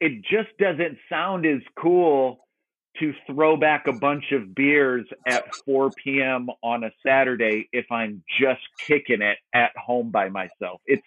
it 0.00 0.22
just 0.22 0.56
doesn't 0.58 0.98
sound 1.08 1.46
as 1.46 1.62
cool 1.78 2.38
to 2.98 3.14
throw 3.26 3.56
back 3.56 3.86
a 3.86 3.92
bunch 3.92 4.32
of 4.32 4.54
beers 4.54 5.06
at 5.26 5.44
4 5.64 5.90
p.m. 6.04 6.48
on 6.62 6.84
a 6.84 6.90
Saturday 7.06 7.68
if 7.72 7.86
I'm 7.90 8.22
just 8.40 8.60
kicking 8.86 9.22
it 9.22 9.38
at 9.54 9.70
home 9.76 10.10
by 10.10 10.28
myself. 10.28 10.80
It's 10.86 11.02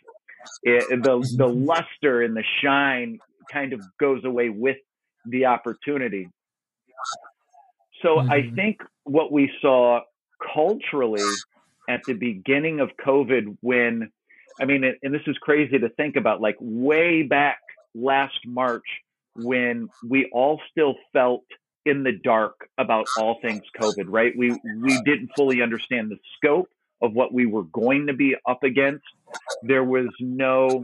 it, 0.64 0.90
the 0.90 0.96
mm-hmm. 0.96 1.38
the 1.38 1.48
luster 1.48 2.22
and 2.22 2.36
the 2.36 2.44
shine 2.64 3.20
kind 3.52 3.74
of 3.74 3.82
goes 4.00 4.24
away 4.24 4.50
with 4.50 4.78
the 5.26 5.46
opportunity. 5.46 6.30
So 8.02 8.18
mm-hmm. 8.18 8.32
I 8.32 8.52
think 8.56 8.82
what 9.04 9.32
we 9.32 9.52
saw 9.62 10.02
culturally 10.54 11.24
at 11.88 12.04
the 12.06 12.14
beginning 12.14 12.80
of 12.80 12.90
COVID 13.06 13.58
when 13.62 14.12
I 14.60 14.66
mean 14.66 14.84
and 14.84 15.14
this 15.14 15.22
is 15.28 15.38
crazy 15.38 15.80
to 15.80 15.90
think 15.90 16.16
about 16.16 16.42
like 16.42 16.56
way 16.60 17.24
back 17.24 17.60
last 17.94 18.40
March 18.46 18.86
when 19.36 19.90
we 20.08 20.30
all 20.32 20.62
still 20.72 20.96
felt 21.14 21.44
in 21.86 22.04
the 22.04 22.12
dark 22.12 22.68
about 22.78 23.06
all 23.18 23.40
things 23.42 23.62
COVID, 23.80 24.06
right? 24.08 24.34
We 24.36 24.52
we 24.52 25.02
didn't 25.04 25.32
fully 25.36 25.62
understand 25.62 26.10
the 26.10 26.18
scope 26.36 26.70
of 27.02 27.14
what 27.14 27.34
we 27.34 27.46
were 27.46 27.64
going 27.64 28.08
to 28.08 28.14
be 28.14 28.36
up 28.48 28.64
against. 28.64 29.06
There 29.62 29.84
was 29.84 30.08
no 30.20 30.84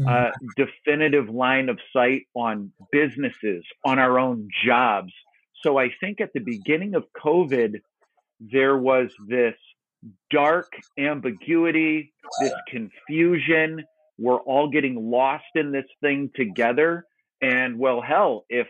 uh, 0.00 0.04
mm-hmm. 0.04 0.46
definitive 0.56 1.28
line 1.28 1.68
of 1.68 1.78
sight 1.92 2.26
on 2.34 2.72
businesses, 2.92 3.64
on 3.84 3.98
our 3.98 4.18
own 4.18 4.48
jobs. 4.64 5.12
So 5.62 5.78
I 5.78 5.90
think 6.00 6.20
at 6.20 6.32
the 6.32 6.40
beginning 6.40 6.94
of 6.94 7.04
COVID, 7.16 7.80
there 8.40 8.76
was 8.76 9.10
this 9.26 9.54
dark 10.30 10.72
ambiguity, 10.98 12.12
this 12.40 12.52
confusion. 12.68 13.84
We're 14.18 14.40
all 14.40 14.68
getting 14.68 15.10
lost 15.10 15.44
in 15.54 15.72
this 15.72 15.86
thing 16.00 16.30
together. 16.34 17.04
And 17.40 17.78
well, 17.78 18.00
hell, 18.00 18.44
if 18.48 18.68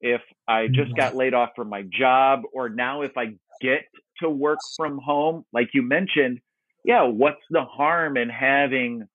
if 0.00 0.22
I 0.46 0.68
just 0.68 0.88
mm-hmm. 0.88 0.94
got 0.94 1.16
laid 1.16 1.34
off 1.34 1.50
from 1.56 1.68
my 1.68 1.82
job, 1.82 2.42
or 2.52 2.68
now 2.68 3.02
if 3.02 3.16
I 3.16 3.34
get 3.60 3.82
to 4.20 4.30
work 4.30 4.58
from 4.76 4.98
home, 4.98 5.44
like 5.52 5.70
you 5.74 5.82
mentioned, 5.82 6.40
yeah, 6.84 7.02
what's 7.02 7.42
the 7.50 7.64
harm 7.64 8.16
in 8.16 8.28
having 8.28 9.08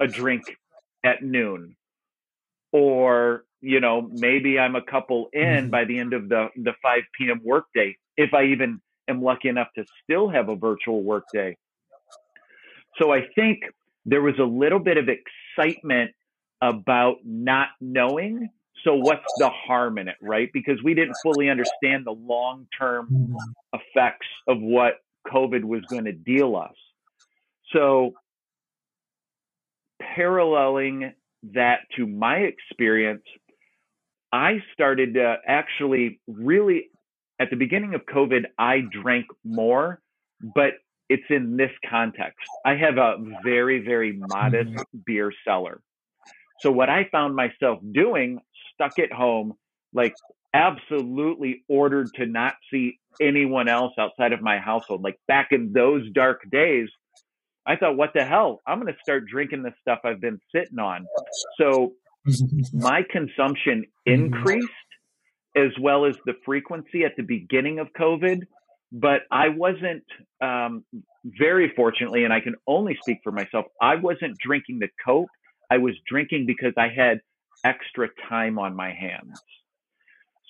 a 0.00 0.06
drink 0.06 0.42
at 1.04 1.22
noon? 1.22 1.76
Or, 2.72 3.44
you 3.62 3.80
know, 3.80 4.08
maybe 4.12 4.58
I'm 4.58 4.76
a 4.76 4.82
couple 4.82 5.28
in 5.32 5.42
mm-hmm. 5.42 5.70
by 5.70 5.84
the 5.84 5.98
end 5.98 6.12
of 6.12 6.28
the, 6.28 6.48
the 6.56 6.72
5 6.82 7.00
p.m. 7.18 7.40
workday, 7.44 7.96
if 8.16 8.34
I 8.34 8.44
even 8.46 8.80
am 9.08 9.22
lucky 9.22 9.48
enough 9.48 9.68
to 9.76 9.84
still 10.02 10.28
have 10.28 10.48
a 10.48 10.56
virtual 10.56 11.02
workday. 11.02 11.56
So 13.00 13.12
I 13.12 13.22
think 13.34 13.60
there 14.04 14.20
was 14.20 14.34
a 14.38 14.44
little 14.44 14.80
bit 14.80 14.98
of 14.98 15.08
excitement 15.08 16.10
about 16.60 17.16
not 17.24 17.68
knowing 17.80 18.50
so 18.84 18.96
what's 18.96 19.32
the 19.38 19.48
harm 19.48 19.98
in 19.98 20.08
it, 20.08 20.16
right? 20.20 20.50
Because 20.52 20.82
we 20.82 20.94
didn't 20.94 21.14
fully 21.22 21.48
understand 21.48 22.04
the 22.04 22.12
long 22.12 22.66
term 22.78 23.06
mm-hmm. 23.12 23.78
effects 23.78 24.26
of 24.48 24.60
what 24.60 24.94
COVID 25.28 25.62
was 25.64 25.82
going 25.88 26.04
to 26.06 26.12
deal 26.12 26.56
us. 26.56 26.74
So 27.72 28.14
paralleling 30.00 31.12
that 31.54 31.80
to 31.96 32.06
my 32.06 32.38
experience, 32.38 33.22
I 34.32 34.62
started 34.72 35.14
to 35.14 35.36
actually 35.46 36.20
really 36.26 36.88
at 37.42 37.50
the 37.50 37.56
beginning 37.56 37.94
of 37.94 38.02
COVID, 38.06 38.44
I 38.56 38.82
drank 38.90 39.26
more, 39.44 40.00
but 40.54 40.74
it's 41.08 41.24
in 41.28 41.56
this 41.56 41.72
context. 41.88 42.38
I 42.64 42.76
have 42.76 42.98
a 42.98 43.16
very, 43.42 43.84
very 43.84 44.12
modest 44.12 44.70
mm-hmm. 44.70 44.98
beer 45.04 45.32
cellar. 45.44 45.80
So 46.60 46.70
what 46.70 46.88
I 46.88 47.08
found 47.10 47.34
myself 47.34 47.80
doing, 47.90 48.40
stuck 48.72 48.98
at 49.00 49.12
home, 49.12 49.54
like 49.92 50.14
absolutely 50.54 51.64
ordered 51.68 52.08
to 52.14 52.26
not 52.26 52.54
see 52.70 53.00
anyone 53.20 53.68
else 53.68 53.92
outside 53.98 54.32
of 54.32 54.40
my 54.40 54.58
household. 54.58 55.02
Like 55.02 55.18
back 55.26 55.48
in 55.50 55.72
those 55.72 56.08
dark 56.12 56.48
days, 56.50 56.88
I 57.66 57.76
thought, 57.76 57.96
what 57.96 58.12
the 58.14 58.24
hell? 58.24 58.60
I'm 58.66 58.80
going 58.80 58.92
to 58.92 58.98
start 59.02 59.26
drinking 59.26 59.64
the 59.64 59.72
stuff 59.80 60.00
I've 60.04 60.20
been 60.20 60.40
sitting 60.54 60.78
on. 60.78 61.06
So 61.58 61.94
my 62.72 63.02
consumption 63.10 63.84
mm-hmm. 64.06 64.24
increased 64.24 64.68
as 65.56 65.70
well 65.80 66.06
as 66.06 66.16
the 66.24 66.34
frequency 66.44 67.04
at 67.04 67.12
the 67.16 67.22
beginning 67.22 67.78
of 67.78 67.88
COVID. 67.98 68.42
But 68.90 69.22
I 69.30 69.48
wasn't 69.48 70.04
um, 70.42 70.84
very 71.24 71.72
fortunately, 71.74 72.24
and 72.24 72.32
I 72.32 72.40
can 72.40 72.56
only 72.66 72.98
speak 73.00 73.18
for 73.24 73.32
myself, 73.32 73.66
I 73.80 73.96
wasn't 73.96 74.36
drinking 74.38 74.80
the 74.80 74.88
Coke. 75.04 75.30
I 75.70 75.78
was 75.78 75.94
drinking 76.06 76.44
because 76.46 76.74
I 76.76 76.88
had 76.88 77.20
extra 77.64 78.08
time 78.28 78.58
on 78.58 78.76
my 78.76 78.92
hands. 78.92 79.40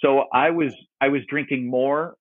So 0.04 0.24
I 0.32 0.50
was 0.50 0.74
I 1.00 1.08
was 1.08 1.22
drinking 1.28 1.68
more, 1.68 2.16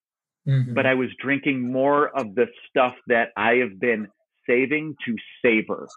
mm-hmm. 0.47 0.75
but 0.75 0.85
I 0.85 0.93
was 0.93 1.09
drinking 1.19 1.71
more 1.71 2.09
of 2.15 2.35
the 2.35 2.45
stuff 2.69 2.93
that 3.07 3.29
I 3.35 3.55
have 3.55 3.79
been 3.79 4.07
saving 4.47 4.95
to 5.05 5.15
savor. 5.43 5.87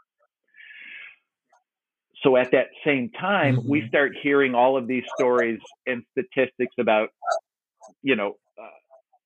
So 2.25 2.37
at 2.37 2.50
that 2.52 2.69
same 2.85 3.11
time, 3.11 3.57
mm-hmm. 3.57 3.69
we 3.69 3.87
start 3.88 4.12
hearing 4.21 4.54
all 4.54 4.76
of 4.76 4.87
these 4.87 5.04
stories 5.16 5.61
and 5.87 6.02
statistics 6.12 6.75
about, 6.81 7.11
you 8.02 8.16
know, 8.16 8.37
uh, 8.59 8.66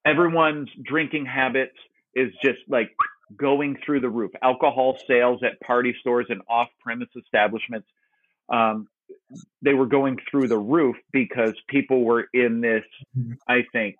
everyone's 0.04 0.68
drinking 0.82 1.24
habits 1.26 1.76
is 2.14 2.32
just 2.42 2.58
like 2.68 2.90
going 3.36 3.76
through 3.84 4.00
the 4.00 4.08
roof. 4.08 4.32
Alcohol 4.42 4.98
sales 5.06 5.40
at 5.44 5.60
party 5.60 5.94
stores 6.00 6.26
and 6.28 6.42
off-premise 6.48 7.08
establishments, 7.16 7.86
um, 8.48 8.88
they 9.62 9.74
were 9.74 9.86
going 9.86 10.18
through 10.30 10.48
the 10.48 10.58
roof 10.58 10.96
because 11.12 11.54
people 11.68 12.02
were 12.02 12.26
in 12.34 12.60
this, 12.60 12.84
mm-hmm. 13.16 13.34
I 13.46 13.64
think, 13.72 13.96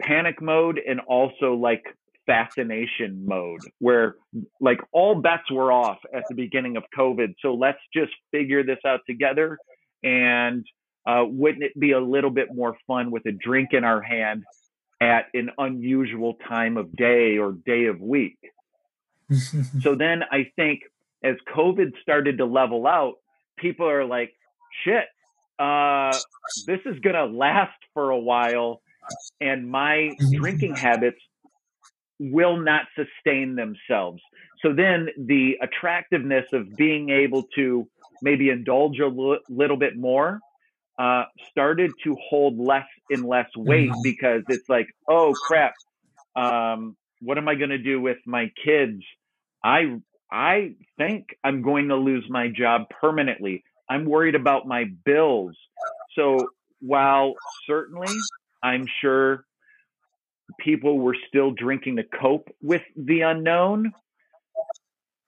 panic 0.00 0.40
mode 0.40 0.80
and 0.84 1.00
also 1.00 1.54
like 1.54 1.82
fascination 2.30 3.26
mode 3.26 3.60
where 3.80 4.14
like 4.60 4.78
all 4.92 5.16
bets 5.16 5.50
were 5.50 5.72
off 5.72 5.98
at 6.14 6.22
the 6.28 6.34
beginning 6.36 6.76
of 6.76 6.84
COVID. 6.96 7.34
So 7.42 7.54
let's 7.54 7.80
just 7.92 8.12
figure 8.30 8.62
this 8.62 8.78
out 8.86 9.00
together. 9.04 9.58
And 10.04 10.64
uh, 11.04 11.24
wouldn't 11.26 11.64
it 11.64 11.78
be 11.78 11.90
a 11.90 12.00
little 12.00 12.30
bit 12.30 12.54
more 12.54 12.76
fun 12.86 13.10
with 13.10 13.26
a 13.26 13.32
drink 13.32 13.70
in 13.72 13.82
our 13.82 14.00
hand 14.00 14.44
at 15.00 15.24
an 15.34 15.50
unusual 15.58 16.34
time 16.48 16.76
of 16.76 16.94
day 16.94 17.38
or 17.38 17.52
day 17.66 17.86
of 17.86 18.00
week? 18.00 18.38
so 19.82 19.96
then 19.96 20.22
I 20.30 20.52
think 20.54 20.82
as 21.24 21.34
COVID 21.52 22.00
started 22.00 22.38
to 22.38 22.44
level 22.44 22.86
out, 22.86 23.14
people 23.58 23.88
are 23.88 24.04
like, 24.04 24.32
shit, 24.84 25.04
uh, 25.58 26.16
this 26.66 26.80
is 26.86 27.00
going 27.00 27.16
to 27.16 27.26
last 27.26 27.78
for 27.92 28.10
a 28.10 28.18
while. 28.18 28.82
And 29.40 29.68
my 29.68 30.12
drinking 30.32 30.76
habits 30.76 31.18
will 32.20 32.58
not 32.58 32.82
sustain 32.94 33.56
themselves. 33.56 34.22
So 34.62 34.74
then 34.74 35.08
the 35.16 35.56
attractiveness 35.62 36.44
of 36.52 36.76
being 36.76 37.08
able 37.08 37.44
to 37.56 37.88
maybe 38.22 38.50
indulge 38.50 39.00
a 39.00 39.06
l- 39.06 39.38
little 39.48 39.78
bit 39.78 39.96
more 39.96 40.38
uh, 40.98 41.24
started 41.50 41.92
to 42.04 42.14
hold 42.28 42.58
less 42.58 42.86
and 43.08 43.24
less 43.24 43.48
weight 43.56 43.88
mm-hmm. 43.88 44.02
because 44.02 44.42
it's 44.48 44.68
like, 44.68 44.86
oh 45.08 45.32
crap, 45.46 45.72
um, 46.36 46.94
what 47.22 47.38
am 47.38 47.48
I 47.48 47.54
going 47.54 47.70
to 47.70 47.78
do 47.78 48.00
with 48.00 48.18
my 48.26 48.52
kids? 48.62 49.02
I 49.64 49.98
I 50.30 50.74
think 50.98 51.28
I'm 51.42 51.62
going 51.62 51.88
to 51.88 51.96
lose 51.96 52.24
my 52.28 52.48
job 52.48 52.82
permanently. 53.00 53.64
I'm 53.88 54.04
worried 54.04 54.34
about 54.34 54.66
my 54.66 54.84
bills. 55.04 55.56
So 56.14 56.50
while 56.80 57.34
certainly 57.66 58.14
I'm 58.62 58.86
sure 59.00 59.44
people 60.58 60.98
were 60.98 61.16
still 61.28 61.50
drinking 61.50 61.96
to 61.96 62.04
cope 62.04 62.48
with 62.62 62.82
the 62.96 63.22
unknown. 63.22 63.92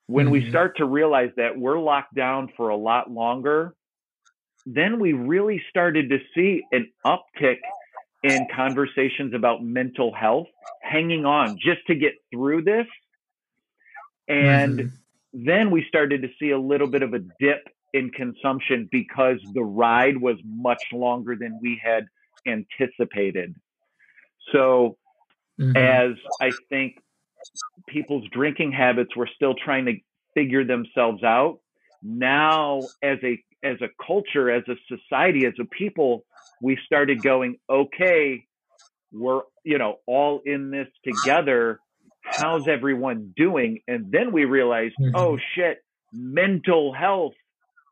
When 0.07 0.27
mm-hmm. 0.27 0.33
we 0.33 0.51
start 0.51 0.77
to 0.79 0.85
realize 0.85 1.31
that 1.37 1.59
we're 1.59 1.79
locked 1.79 2.15
down 2.15 2.51
for 2.57 2.69
a 2.69 2.77
lot 2.77 3.11
longer, 3.11 3.75
then 4.67 5.01
we 5.01 5.13
really 5.13 5.63
started 5.71 6.11
to 6.11 6.19
see 6.35 6.63
an 6.73 6.91
uptick 7.05 7.59
in 8.23 8.47
conversations 8.55 9.35
about 9.35 9.63
mental 9.63 10.15
health, 10.15 10.47
hanging 10.81 11.25
on 11.25 11.59
just 11.59 11.81
to 11.89 11.95
get 11.95 12.15
through 12.33 12.63
this. 12.63 12.87
And 14.29 14.79
mm-hmm. 14.79 15.47
then 15.47 15.71
we 15.71 15.85
started 15.89 16.23
to 16.23 16.29
see 16.39 16.51
a 16.51 16.59
little 16.59 16.87
bit 16.87 17.03
of 17.03 17.15
a 17.15 17.21
dip 17.41 17.69
in 17.93 18.11
consumption 18.11 18.89
because 18.91 19.39
the 19.55 19.63
ride 19.63 20.17
was 20.17 20.37
much 20.45 20.83
longer 20.93 21.37
than 21.37 21.59
we 21.61 21.81
had 21.83 22.07
anticipated. 22.47 23.55
So 24.53 24.97
mm-hmm. 25.61 25.77
as 25.77 26.17
I 26.41 26.51
think 26.69 26.97
people's 27.89 28.27
drinking 28.31 28.73
habits 28.73 29.15
were 29.17 29.29
still 29.35 29.55
trying 29.55 29.87
to 29.87 29.95
figure 30.35 30.65
themselves 30.65 31.23
out. 31.23 31.59
Now, 32.03 32.81
as 33.03 33.19
a 33.23 33.43
as 33.65 33.77
a 33.81 33.89
culture, 34.05 34.51
as 34.51 34.65
a 34.69 34.75
society, 34.89 35.47
as 35.47 35.53
a 35.61 35.65
people, 35.65 36.25
we 36.61 36.77
started 36.85 37.23
going, 37.23 37.59
okay, 37.71 38.45
we're 39.13 39.43
you 39.65 39.79
know 39.79 39.97
all 40.07 40.41
in 40.45 40.71
this 40.71 40.89
together. 41.05 41.79
How's 42.25 42.69
everyone 42.69 43.33
doing? 43.37 43.81
And 43.89 44.11
then 44.11 44.33
we 44.33 44.45
realized, 44.45 44.95
mm-hmm. 45.01 45.15
oh 45.17 45.39
shit, 45.55 45.79
mental 46.13 46.93
health 46.93 47.35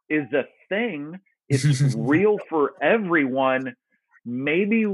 is 0.09 0.33
a 0.33 0.44
thing. 0.68 1.18
It's 1.49 1.94
real 1.96 2.38
for 2.49 2.73
everyone. 2.81 3.75
Maybe 4.25 4.87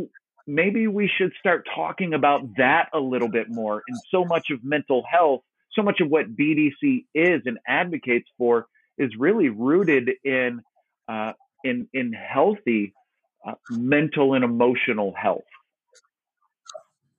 maybe 0.47 0.87
we 0.87 1.11
should 1.19 1.33
start 1.39 1.67
talking 1.75 2.15
about 2.15 2.43
that 2.57 2.89
a 2.93 2.99
little 2.99 3.29
bit 3.29 3.49
more. 3.49 3.83
And 3.89 3.99
so 4.11 4.25
much 4.25 4.51
of 4.51 4.63
mental 4.63 5.05
health, 5.11 5.43
so 5.73 5.83
much 5.83 6.01
of 6.01 6.09
what 6.09 6.37
BDC 6.37 7.05
is 7.15 7.43
and 7.45 7.59
advocates 7.67 8.29
for 8.39 8.67
is 8.99 9.11
really 9.19 9.49
rooted 9.49 10.11
in 10.25 10.63
uh, 11.09 11.33
in 11.65 11.89
in 11.93 12.13
healthy 12.13 12.95
uh, 13.47 13.55
mental 13.71 14.35
and 14.35 14.45
emotional 14.45 15.15
health. 15.17 15.45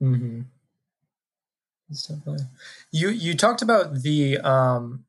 Mm-hmm. 0.02 0.42
You 2.92 3.10
you 3.10 3.36
talked 3.36 3.62
about 3.62 4.02
the 4.02 4.38
um, 4.40 5.06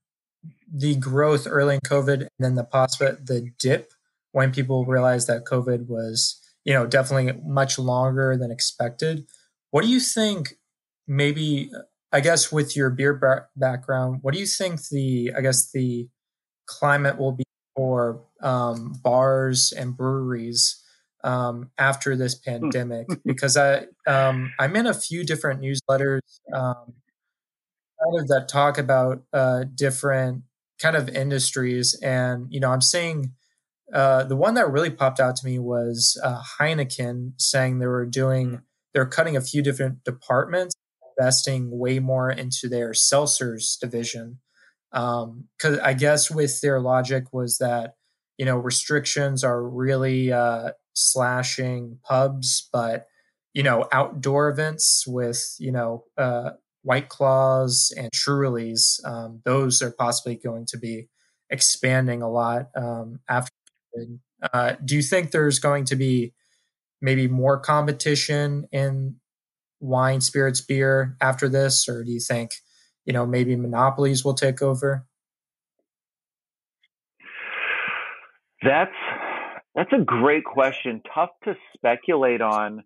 the 0.72 0.94
growth 0.96 1.46
early 1.48 1.76
in 1.76 1.80
COVID 1.80 2.20
and 2.20 2.30
then 2.38 2.54
the 2.54 2.64
possible 2.64 3.16
the 3.22 3.50
dip 3.58 3.92
when 4.32 4.52
people 4.52 4.84
realized 4.84 5.26
that 5.28 5.44
COVID 5.44 5.88
was 5.88 6.40
you 6.68 6.74
know, 6.74 6.86
definitely 6.86 7.32
much 7.46 7.78
longer 7.78 8.36
than 8.36 8.50
expected. 8.50 9.24
What 9.70 9.84
do 9.84 9.88
you 9.88 10.00
think? 10.00 10.52
Maybe, 11.06 11.70
I 12.12 12.20
guess, 12.20 12.52
with 12.52 12.76
your 12.76 12.90
beer 12.90 13.14
ba- 13.14 13.46
background, 13.56 14.18
what 14.20 14.34
do 14.34 14.40
you 14.40 14.44
think 14.44 14.86
the, 14.90 15.32
I 15.34 15.40
guess, 15.40 15.72
the 15.72 16.08
climate 16.66 17.16
will 17.16 17.32
be 17.32 17.44
for 17.74 18.22
um, 18.42 18.92
bars 19.02 19.72
and 19.72 19.96
breweries 19.96 20.84
um, 21.24 21.70
after 21.78 22.14
this 22.16 22.38
hmm. 22.38 22.50
pandemic? 22.50 23.06
because 23.24 23.56
I, 23.56 23.86
um, 24.06 24.52
I'm 24.58 24.76
in 24.76 24.86
a 24.86 24.92
few 24.92 25.24
different 25.24 25.62
newsletters 25.62 26.20
um, 26.52 26.92
that 28.26 28.46
talk 28.46 28.76
about 28.76 29.22
uh, 29.32 29.64
different 29.74 30.42
kind 30.78 30.96
of 30.96 31.08
industries, 31.08 31.98
and 32.02 32.46
you 32.50 32.60
know, 32.60 32.70
I'm 32.70 32.82
seeing 32.82 33.32
uh, 33.92 34.24
the 34.24 34.36
one 34.36 34.54
that 34.54 34.70
really 34.70 34.90
popped 34.90 35.20
out 35.20 35.36
to 35.36 35.46
me 35.46 35.58
was 35.58 36.20
uh, 36.22 36.42
Heineken 36.60 37.32
saying 37.38 37.78
they 37.78 37.86
were 37.86 38.06
doing, 38.06 38.62
they're 38.92 39.06
cutting 39.06 39.36
a 39.36 39.40
few 39.40 39.62
different 39.62 40.04
departments, 40.04 40.74
investing 41.18 41.78
way 41.78 41.98
more 41.98 42.30
into 42.30 42.68
their 42.68 42.90
seltzers 42.90 43.78
division. 43.78 44.38
Because 44.90 45.78
um, 45.78 45.80
I 45.82 45.94
guess 45.94 46.30
with 46.30 46.60
their 46.60 46.80
logic 46.80 47.32
was 47.32 47.58
that, 47.58 47.94
you 48.38 48.44
know, 48.44 48.56
restrictions 48.56 49.44
are 49.44 49.62
really 49.62 50.32
uh, 50.32 50.70
slashing 50.94 51.98
pubs, 52.04 52.68
but, 52.72 53.06
you 53.52 53.62
know, 53.62 53.88
outdoor 53.92 54.48
events 54.48 55.04
with, 55.06 55.56
you 55.58 55.72
know, 55.72 56.04
uh, 56.16 56.50
White 56.82 57.08
Claws 57.08 57.92
and 57.96 58.10
Trulies, 58.12 59.04
um, 59.04 59.42
those 59.44 59.82
are 59.82 59.90
possibly 59.90 60.36
going 60.36 60.64
to 60.66 60.78
be 60.78 61.08
expanding 61.50 62.22
a 62.22 62.30
lot 62.30 62.68
um, 62.76 63.20
after 63.28 63.52
uh, 64.52 64.74
do 64.84 64.96
you 64.96 65.02
think 65.02 65.30
there's 65.30 65.58
going 65.58 65.84
to 65.86 65.96
be 65.96 66.32
maybe 67.00 67.28
more 67.28 67.58
competition 67.58 68.66
in 68.72 69.16
wine, 69.80 70.20
spirits, 70.20 70.60
beer 70.60 71.16
after 71.20 71.48
this, 71.48 71.88
or 71.88 72.04
do 72.04 72.10
you 72.10 72.20
think 72.20 72.52
you 73.04 73.12
know 73.12 73.26
maybe 73.26 73.56
monopolies 73.56 74.24
will 74.24 74.34
take 74.34 74.62
over? 74.62 75.06
That's 78.62 78.94
that's 79.74 79.92
a 79.92 80.04
great 80.04 80.44
question. 80.44 81.00
Tough 81.14 81.30
to 81.44 81.56
speculate 81.74 82.40
on, 82.40 82.82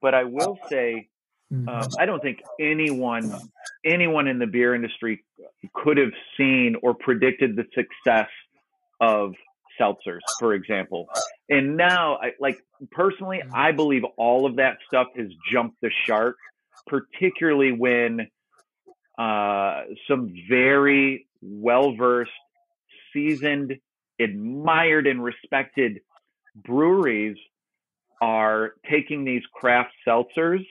but 0.00 0.14
I 0.14 0.24
will 0.24 0.58
say 0.68 1.08
mm-hmm. 1.52 1.68
um, 1.68 1.88
I 1.98 2.06
don't 2.06 2.22
think 2.22 2.38
anyone 2.60 3.34
anyone 3.84 4.28
in 4.28 4.38
the 4.38 4.46
beer 4.46 4.74
industry 4.74 5.24
could 5.74 5.96
have 5.96 6.12
seen 6.36 6.76
or 6.82 6.94
predicted 6.94 7.56
the 7.56 7.64
success 7.74 8.28
of 9.00 9.34
seltzers, 9.80 10.20
for 10.38 10.54
example. 10.54 11.06
And 11.48 11.76
now, 11.76 12.16
I, 12.16 12.32
like 12.40 12.58
personally, 12.90 13.38
mm-hmm. 13.38 13.54
I 13.54 13.72
believe 13.72 14.02
all 14.16 14.46
of 14.46 14.56
that 14.56 14.78
stuff 14.86 15.08
has 15.16 15.28
jumped 15.50 15.80
the 15.82 15.90
shark, 16.06 16.36
particularly 16.86 17.72
when 17.72 18.28
uh, 19.18 19.82
some 20.08 20.34
very 20.48 21.26
well 21.40 21.94
versed, 21.96 22.30
seasoned, 23.12 23.74
admired, 24.20 25.06
and 25.06 25.22
respected 25.22 26.00
breweries 26.54 27.36
are 28.20 28.72
taking 28.90 29.24
these 29.24 29.42
craft 29.54 29.92
seltzers 30.06 30.64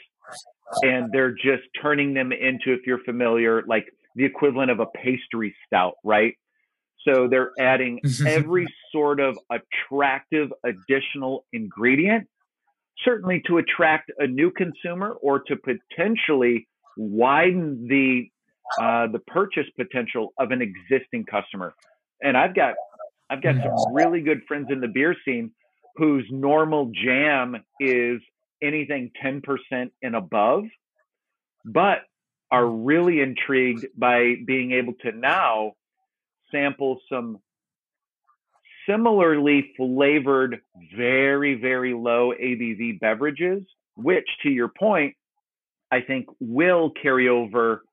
and 0.82 1.12
they're 1.12 1.34
just 1.34 1.64
turning 1.82 2.14
them 2.14 2.32
into, 2.32 2.74
if 2.74 2.82
you're 2.88 3.04
familiar, 3.04 3.64
like 3.68 3.86
the 4.16 4.26
equivalent 4.26 4.72
of 4.72 4.80
a 4.80 4.86
pastry 4.88 5.56
stout, 5.66 5.94
right? 6.04 6.34
So 7.08 7.28
they're 7.30 7.52
adding 7.60 8.02
every 8.28 8.68
sort 8.96 9.20
of 9.20 9.38
attractive 9.52 10.50
additional 10.64 11.44
ingredient, 11.52 12.28
certainly 13.04 13.44
to 13.46 13.58
attract 13.58 14.10
a 14.20 14.26
new 14.26 14.50
consumer 14.52 15.12
or 15.22 15.40
to 15.40 15.58
potentially 15.58 16.68
widen 16.96 17.88
the 17.90 18.30
uh, 18.82 19.08
the 19.12 19.20
purchase 19.20 19.68
potential 19.78 20.34
of 20.40 20.52
an 20.52 20.62
existing 20.62 21.26
customer. 21.26 21.76
And 22.24 22.38
I've 22.38 22.56
got 22.56 22.76
I've 23.30 23.42
got 23.42 23.56
some 23.56 23.94
really 23.94 24.22
good 24.22 24.42
friends 24.48 24.68
in 24.72 24.80
the 24.80 24.88
beer 24.88 25.16
scene 25.26 25.52
whose 25.98 26.26
normal 26.32 26.92
jam 26.94 27.58
is 27.80 28.22
anything 28.62 29.12
10% 29.24 29.42
and 30.02 30.16
above, 30.16 30.64
but 31.66 32.00
are 32.52 32.66
really 32.66 33.22
intrigued 33.22 33.88
by 33.98 34.36
being 34.46 34.72
able 34.72 34.94
to 35.02 35.12
now 35.12 35.74
sample 36.52 37.00
some 37.10 37.40
similarly 38.88 39.74
flavored, 39.78 40.62
very, 40.96 41.56
very 41.56 41.94
low 41.94 42.34
ABV 42.34 43.00
beverages, 43.00 43.64
which 43.96 44.28
to 44.44 44.50
your 44.50 44.68
point, 44.70 45.16
I 45.92 46.02
think 46.02 46.28
will 46.40 46.92
carry 46.92 47.30
over 47.30 47.84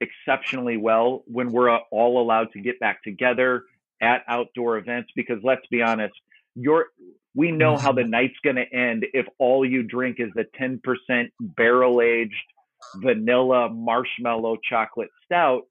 exceptionally 0.00 0.76
well 0.76 1.22
when 1.26 1.50
we're 1.50 1.76
all 1.76 2.20
allowed 2.20 2.52
to 2.52 2.60
get 2.60 2.78
back 2.80 3.02
together 3.02 3.64
at 4.02 4.22
outdoor 4.28 4.76
events 4.76 5.10
because 5.14 5.38
let's 5.42 5.66
be 5.70 5.82
honest, 5.82 6.14
you're 6.54 6.86
we 7.34 7.50
know 7.50 7.76
how 7.76 7.92
the 7.92 8.02
mm-hmm. 8.02 8.10
night's 8.10 8.38
going 8.44 8.56
to 8.56 8.72
end 8.72 9.06
if 9.12 9.26
all 9.38 9.64
you 9.64 9.82
drink 9.82 10.18
is 10.20 10.30
the 10.34 10.44
10% 10.60 11.30
barrel 11.40 12.00
aged 12.00 12.34
vanilla 12.96 13.68
marshmallow 13.68 14.56
chocolate 14.68 15.08
stout 15.24 15.62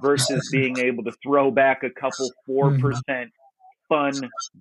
versus 0.00 0.48
being 0.52 0.78
able 0.78 1.02
to 1.02 1.12
throw 1.22 1.50
back 1.50 1.82
a 1.82 1.90
couple 1.90 2.30
4% 2.48 2.78
mm-hmm. 2.78 3.22
Fun 3.88 4.12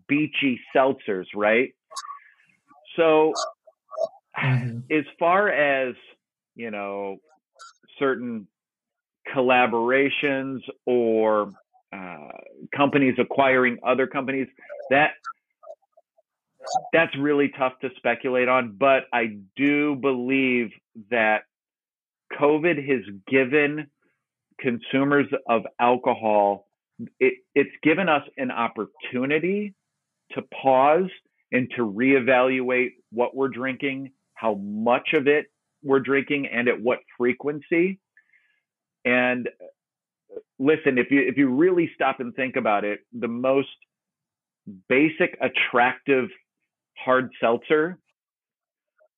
beachy 0.08 0.60
seltzers, 0.76 1.26
right? 1.36 1.74
So 2.96 3.34
mm-hmm. 4.38 4.80
as 4.92 5.06
far 5.20 5.50
as, 5.50 5.96
you 6.56 6.72
know, 6.72 7.18
certain 8.00 8.48
collaborations 9.34 10.60
or 10.86 11.54
uh, 11.94 12.30
companies 12.76 13.16
acquiring 13.20 13.80
other 13.86 14.08
companies, 14.08 14.48
that 14.90 15.12
that's 16.92 17.16
really 17.18 17.50
tough 17.58 17.74
to 17.82 17.90
speculate 17.98 18.50
on, 18.50 18.76
but 18.78 19.04
I 19.14 19.38
do 19.56 19.96
believe 19.96 20.72
that 21.10 21.44
COVID 22.40 22.88
has 22.90 23.02
given 23.28 23.88
consumers 24.60 25.28
of 25.48 25.64
alcohol, 25.80 26.67
it, 27.20 27.34
it's 27.56 27.76
given 27.84 28.10
us 28.10 28.24
an 28.38 28.52
opportunity 28.52 29.74
to 30.32 30.42
pause 30.62 31.10
and 31.52 31.70
to 31.76 31.84
reevaluate 31.84 32.92
what 33.12 33.36
we're 33.36 33.48
drinking, 33.48 34.12
how 34.34 34.56
much 34.56 35.10
of 35.14 35.28
it 35.28 35.46
we're 35.84 36.00
drinking, 36.00 36.48
and 36.48 36.68
at 36.68 36.82
what 36.82 37.00
frequency. 37.18 38.00
And 39.06 39.48
listen, 40.60 40.98
if 40.98 41.12
you 41.12 41.22
if 41.22 41.38
you 41.38 41.50
really 41.50 41.90
stop 41.96 42.20
and 42.20 42.36
think 42.36 42.56
about 42.56 42.84
it, 42.84 43.00
the 43.18 43.28
most 43.28 43.70
basic 44.90 45.38
attractive 45.42 46.30
hard 46.98 47.32
seltzer, 47.40 48.00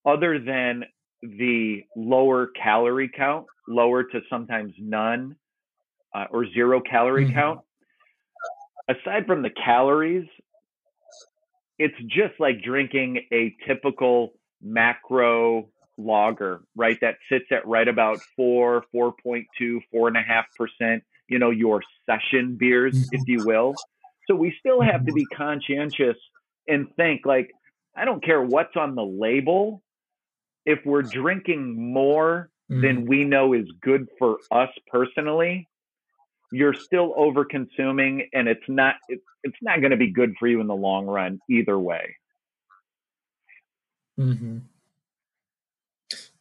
other 0.05 0.37
than 0.39 0.83
the 1.21 1.83
lower 1.95 2.47
calorie 2.61 3.09
count, 3.15 3.47
lower 3.67 4.03
to 4.03 4.21
sometimes 4.29 4.73
none 4.77 5.35
uh, 6.13 6.25
or 6.31 6.45
zero 6.51 6.81
calorie 6.81 7.25
mm-hmm. 7.25 7.33
count, 7.33 7.59
aside 8.89 9.25
from 9.25 9.41
the 9.41 9.51
calories, 9.51 10.27
it's 11.77 11.95
just 12.07 12.39
like 12.39 12.61
drinking 12.61 13.21
a 13.31 13.55
typical 13.65 14.33
macro 14.61 15.69
lager, 15.97 16.61
right? 16.75 16.97
That 17.01 17.15
sits 17.31 17.45
at 17.51 17.65
right 17.67 17.87
about 17.87 18.19
four, 18.35 18.83
4.2, 18.93 19.79
four 19.91 20.07
and 20.07 20.17
a 20.17 20.21
half 20.21 20.45
percent, 20.57 21.03
you 21.27 21.39
know, 21.39 21.51
your 21.51 21.81
session 22.05 22.57
beers, 22.59 22.95
mm-hmm. 22.95 23.15
if 23.15 23.21
you 23.27 23.45
will. 23.45 23.75
So 24.27 24.35
we 24.35 24.53
still 24.59 24.81
have 24.81 25.05
to 25.05 25.11
mm-hmm. 25.11 25.15
be 25.15 25.25
conscientious 25.35 26.17
and 26.67 26.87
think 26.95 27.21
like, 27.25 27.51
I 27.95 28.05
don't 28.05 28.23
care 28.23 28.41
what's 28.41 28.75
on 28.75 28.95
the 28.95 29.03
label. 29.03 29.81
If 30.65 30.79
we're 30.85 31.01
drinking 31.01 31.93
more 31.93 32.49
than 32.69 32.81
mm-hmm. 32.81 33.07
we 33.07 33.23
know 33.23 33.53
is 33.53 33.65
good 33.81 34.07
for 34.19 34.37
us 34.51 34.69
personally, 34.91 35.67
you're 36.51 36.73
still 36.73 37.13
over 37.15 37.45
consuming 37.45 38.27
and 38.33 38.47
it's 38.47 38.67
not 38.67 38.95
it, 39.07 39.19
it's 39.43 39.57
not 39.61 39.79
going 39.79 39.91
to 39.91 39.97
be 39.97 40.11
good 40.11 40.33
for 40.39 40.47
you 40.47 40.61
in 40.61 40.67
the 40.67 40.75
long 40.75 41.05
run 41.05 41.39
either 41.49 41.77
way. 41.77 42.15
Mm-hmm. 44.19 44.59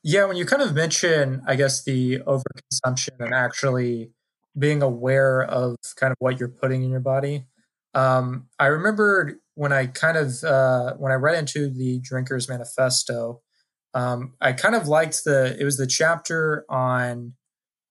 Yeah, 0.02 0.24
when 0.24 0.36
you 0.36 0.46
kind 0.46 0.62
of 0.62 0.74
mention, 0.74 1.42
I 1.46 1.56
guess, 1.56 1.84
the 1.84 2.20
overconsumption 2.20 3.20
and 3.20 3.34
actually 3.34 4.10
being 4.58 4.82
aware 4.82 5.42
of 5.42 5.76
kind 5.96 6.10
of 6.10 6.16
what 6.18 6.40
you're 6.40 6.48
putting 6.48 6.82
in 6.82 6.90
your 6.90 7.00
body, 7.00 7.44
um, 7.94 8.48
I 8.58 8.66
remember 8.66 9.40
when 9.54 9.72
I 9.72 9.86
kind 9.86 10.16
of 10.16 10.42
uh, 10.44 10.94
when 10.98 11.12
I 11.12 11.16
read 11.16 11.38
into 11.38 11.68
the 11.68 12.00
Drinkers 12.00 12.48
Manifesto, 12.48 13.42
um, 13.94 14.34
I 14.40 14.52
kind 14.52 14.74
of 14.74 14.88
liked 14.88 15.24
the 15.24 15.56
it 15.58 15.64
was 15.64 15.76
the 15.76 15.86
chapter 15.86 16.64
on 16.68 17.34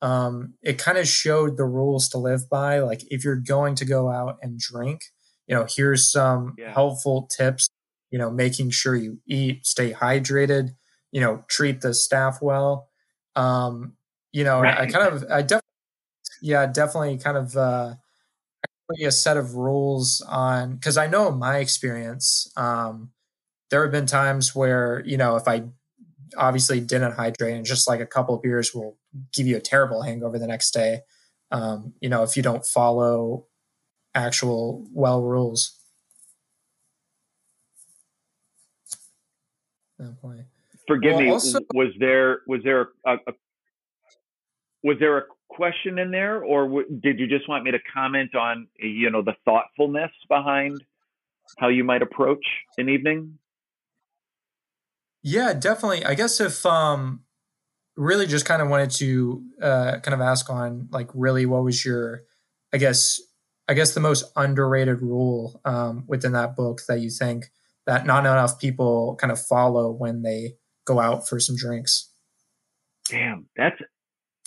um, 0.01 0.53
it 0.61 0.77
kind 0.77 0.97
of 0.97 1.07
showed 1.07 1.57
the 1.57 1.65
rules 1.65 2.09
to 2.09 2.17
live 2.17 2.49
by. 2.49 2.79
Like 2.79 3.01
if 3.09 3.23
you're 3.23 3.35
going 3.35 3.75
to 3.75 3.85
go 3.85 4.09
out 4.09 4.37
and 4.41 4.59
drink, 4.59 5.01
you 5.47 5.55
know, 5.55 5.65
here's 5.69 6.11
some 6.11 6.55
yeah. 6.57 6.73
helpful 6.73 7.27
tips. 7.35 7.69
You 8.11 8.19
know, 8.19 8.31
making 8.31 8.69
sure 8.69 8.95
you 8.95 9.19
eat, 9.27 9.65
stay 9.65 9.91
hydrated. 9.91 10.69
You 11.11 11.21
know, 11.21 11.43
treat 11.49 11.81
the 11.81 11.93
staff 11.93 12.39
well. 12.41 12.87
Um, 13.35 13.93
you 14.31 14.43
know, 14.43 14.61
right. 14.61 14.79
I 14.79 14.85
kind 14.87 15.07
of 15.07 15.23
I 15.29 15.41
definitely 15.41 15.61
yeah 16.41 16.65
definitely 16.67 17.17
kind 17.17 17.37
of 17.37 17.57
uh, 17.57 17.95
a 19.03 19.11
set 19.11 19.37
of 19.37 19.55
rules 19.55 20.21
on 20.27 20.75
because 20.75 20.97
I 20.97 21.07
know 21.07 21.27
in 21.27 21.37
my 21.37 21.57
experience, 21.57 22.51
um, 22.55 23.11
there 23.69 23.83
have 23.83 23.91
been 23.91 24.05
times 24.05 24.55
where 24.55 25.03
you 25.05 25.17
know 25.17 25.35
if 25.35 25.47
I 25.47 25.63
obviously 26.37 26.79
didn't 26.79 27.13
hydrate 27.13 27.55
and 27.55 27.65
just 27.65 27.87
like 27.87 27.99
a 27.99 28.05
couple 28.05 28.35
of 28.35 28.41
beers 28.41 28.73
will 28.73 28.97
give 29.33 29.47
you 29.47 29.57
a 29.57 29.61
terrible 29.61 30.01
hangover 30.01 30.37
the 30.37 30.47
next 30.47 30.71
day. 30.71 31.01
Um, 31.51 31.93
you 32.01 32.09
know, 32.09 32.23
if 32.23 32.35
you 32.35 32.43
don't 32.43 32.65
follow 32.65 33.45
actual 34.15 34.85
well 34.93 35.21
rules. 35.21 35.77
Forgive 40.87 41.13
well, 41.13 41.21
me. 41.21 41.29
Also, 41.29 41.59
was 41.73 41.89
there 41.99 42.41
was 42.47 42.61
there 42.63 42.89
a, 43.05 43.13
a 43.13 43.33
was 44.83 44.97
there 44.99 45.17
a 45.17 45.23
question 45.49 45.99
in 45.99 46.11
there, 46.11 46.43
or 46.43 46.63
w- 46.65 46.99
did 47.01 47.19
you 47.19 47.27
just 47.27 47.47
want 47.49 47.63
me 47.63 47.71
to 47.71 47.79
comment 47.93 48.35
on 48.35 48.67
you 48.79 49.09
know 49.09 49.21
the 49.21 49.35
thoughtfulness 49.45 50.11
behind 50.29 50.83
how 51.57 51.67
you 51.67 51.83
might 51.83 52.01
approach 52.01 52.45
an 52.77 52.89
evening? 52.89 53.37
Yeah, 55.27 55.53
definitely. 55.53 56.05
I 56.05 56.13
guess 56.13 56.39
if 56.39 56.65
um 56.65 57.23
really 57.97 58.27
just 58.27 58.45
kind 58.45 58.61
of 58.61 58.69
wanted 58.69 58.91
to 58.91 59.43
uh 59.61 59.99
kind 59.99 60.13
of 60.13 60.21
ask 60.21 60.49
on 60.49 60.87
like 60.91 61.09
really 61.13 61.45
what 61.45 61.65
was 61.65 61.83
your 61.83 62.21
I 62.73 62.77
guess 62.77 63.19
I 63.67 63.73
guess 63.73 63.93
the 63.93 63.99
most 63.99 64.23
underrated 64.37 65.01
rule 65.01 65.59
um 65.65 66.05
within 66.07 66.31
that 66.31 66.55
book 66.55 66.79
that 66.87 67.01
you 67.01 67.09
think 67.09 67.51
that 67.85 68.05
not 68.05 68.21
enough 68.21 68.57
people 68.57 69.17
kind 69.19 69.31
of 69.31 69.41
follow 69.41 69.91
when 69.91 70.21
they 70.21 70.55
go 70.85 70.97
out 70.97 71.27
for 71.27 71.41
some 71.41 71.57
drinks. 71.57 72.09
Damn, 73.09 73.47
that's 73.57 73.75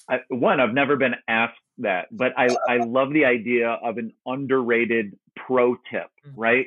I, 0.08 0.20
one, 0.28 0.60
I've 0.60 0.72
never 0.72 0.96
been 0.96 1.14
asked 1.28 1.60
that, 1.78 2.08
but 2.10 2.32
I, 2.38 2.48
I 2.68 2.78
love 2.78 3.12
the 3.12 3.26
idea 3.26 3.68
of 3.68 3.96
an 3.98 4.12
underrated 4.26 5.16
pro 5.36 5.76
tip, 5.90 6.08
mm-hmm. 6.26 6.40
right? 6.40 6.66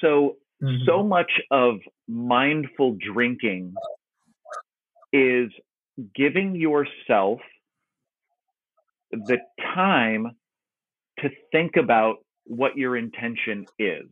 so 0.00 0.36
mm-hmm. 0.62 0.84
so 0.86 1.02
much 1.02 1.30
of 1.50 1.80
mindful 2.08 2.96
drinking 3.00 3.74
is 5.12 5.50
giving 6.14 6.54
yourself 6.54 7.40
the 9.10 9.38
time 9.74 10.36
to 11.18 11.30
think 11.52 11.76
about 11.76 12.16
what 12.44 12.76
your 12.76 12.96
intention 12.96 13.66
is. 13.78 14.06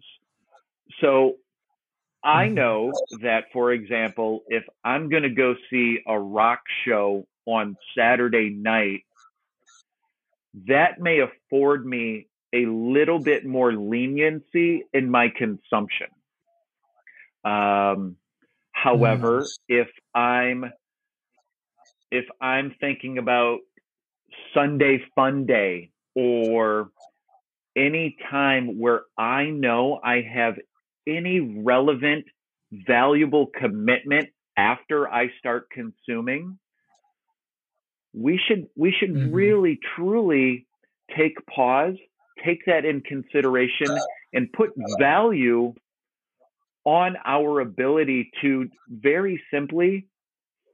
So 1.01 1.37
I 2.23 2.47
mm-hmm. 2.47 2.55
know 2.55 2.93
that, 3.23 3.45
for 3.53 3.73
example, 3.73 4.43
if 4.49 4.65
I'm 4.85 5.09
going 5.09 5.23
to 5.23 5.31
go 5.31 5.55
see 5.71 6.01
a 6.07 6.19
rock 6.19 6.61
show 6.85 7.27
on 7.47 7.77
Saturday 7.97 8.51
night, 8.51 9.05
that 10.67 11.01
may 11.01 11.21
afford 11.21 11.87
me 11.87 12.27
a 12.53 12.67
little 12.67 13.19
bit 13.19 13.45
more 13.45 13.73
leniency 13.73 14.85
in 14.93 15.11
my 15.11 15.29
consumption. 15.29 16.09
Um, 17.45 18.17
however, 18.73 19.47
if 19.69 19.89
I'm 20.15 20.65
if 22.11 22.25
I'm 22.41 22.75
thinking 22.81 23.19
about 23.19 23.59
Sunday 24.55 25.03
fun 25.15 25.47
day 25.47 25.91
or 26.15 26.91
any 27.77 28.17
time 28.31 28.79
where 28.79 29.03
I 29.17 29.47
know 29.47 30.01
I 30.03 30.23
have 30.23 30.55
any 31.07 31.41
relevant, 31.41 32.25
valuable 32.73 33.47
commitment 33.59 34.29
after 34.57 35.09
I 35.09 35.29
start 35.39 35.69
consuming, 35.71 36.59
we 38.13 38.41
should 38.49 38.67
we 38.77 38.93
should 38.99 39.15
mm-hmm. 39.15 39.33
really 39.33 39.79
truly 39.95 40.67
take 41.17 41.35
pause, 41.47 41.95
take 42.45 42.65
that 42.67 42.85
in 42.85 43.01
consideration, 43.01 43.87
and 44.33 44.53
put 44.53 44.71
value 44.99 45.75
on 46.89 47.19
our 47.27 47.61
ability 47.61 48.31
to 48.41 48.67
very 48.89 49.39
simply 49.51 50.07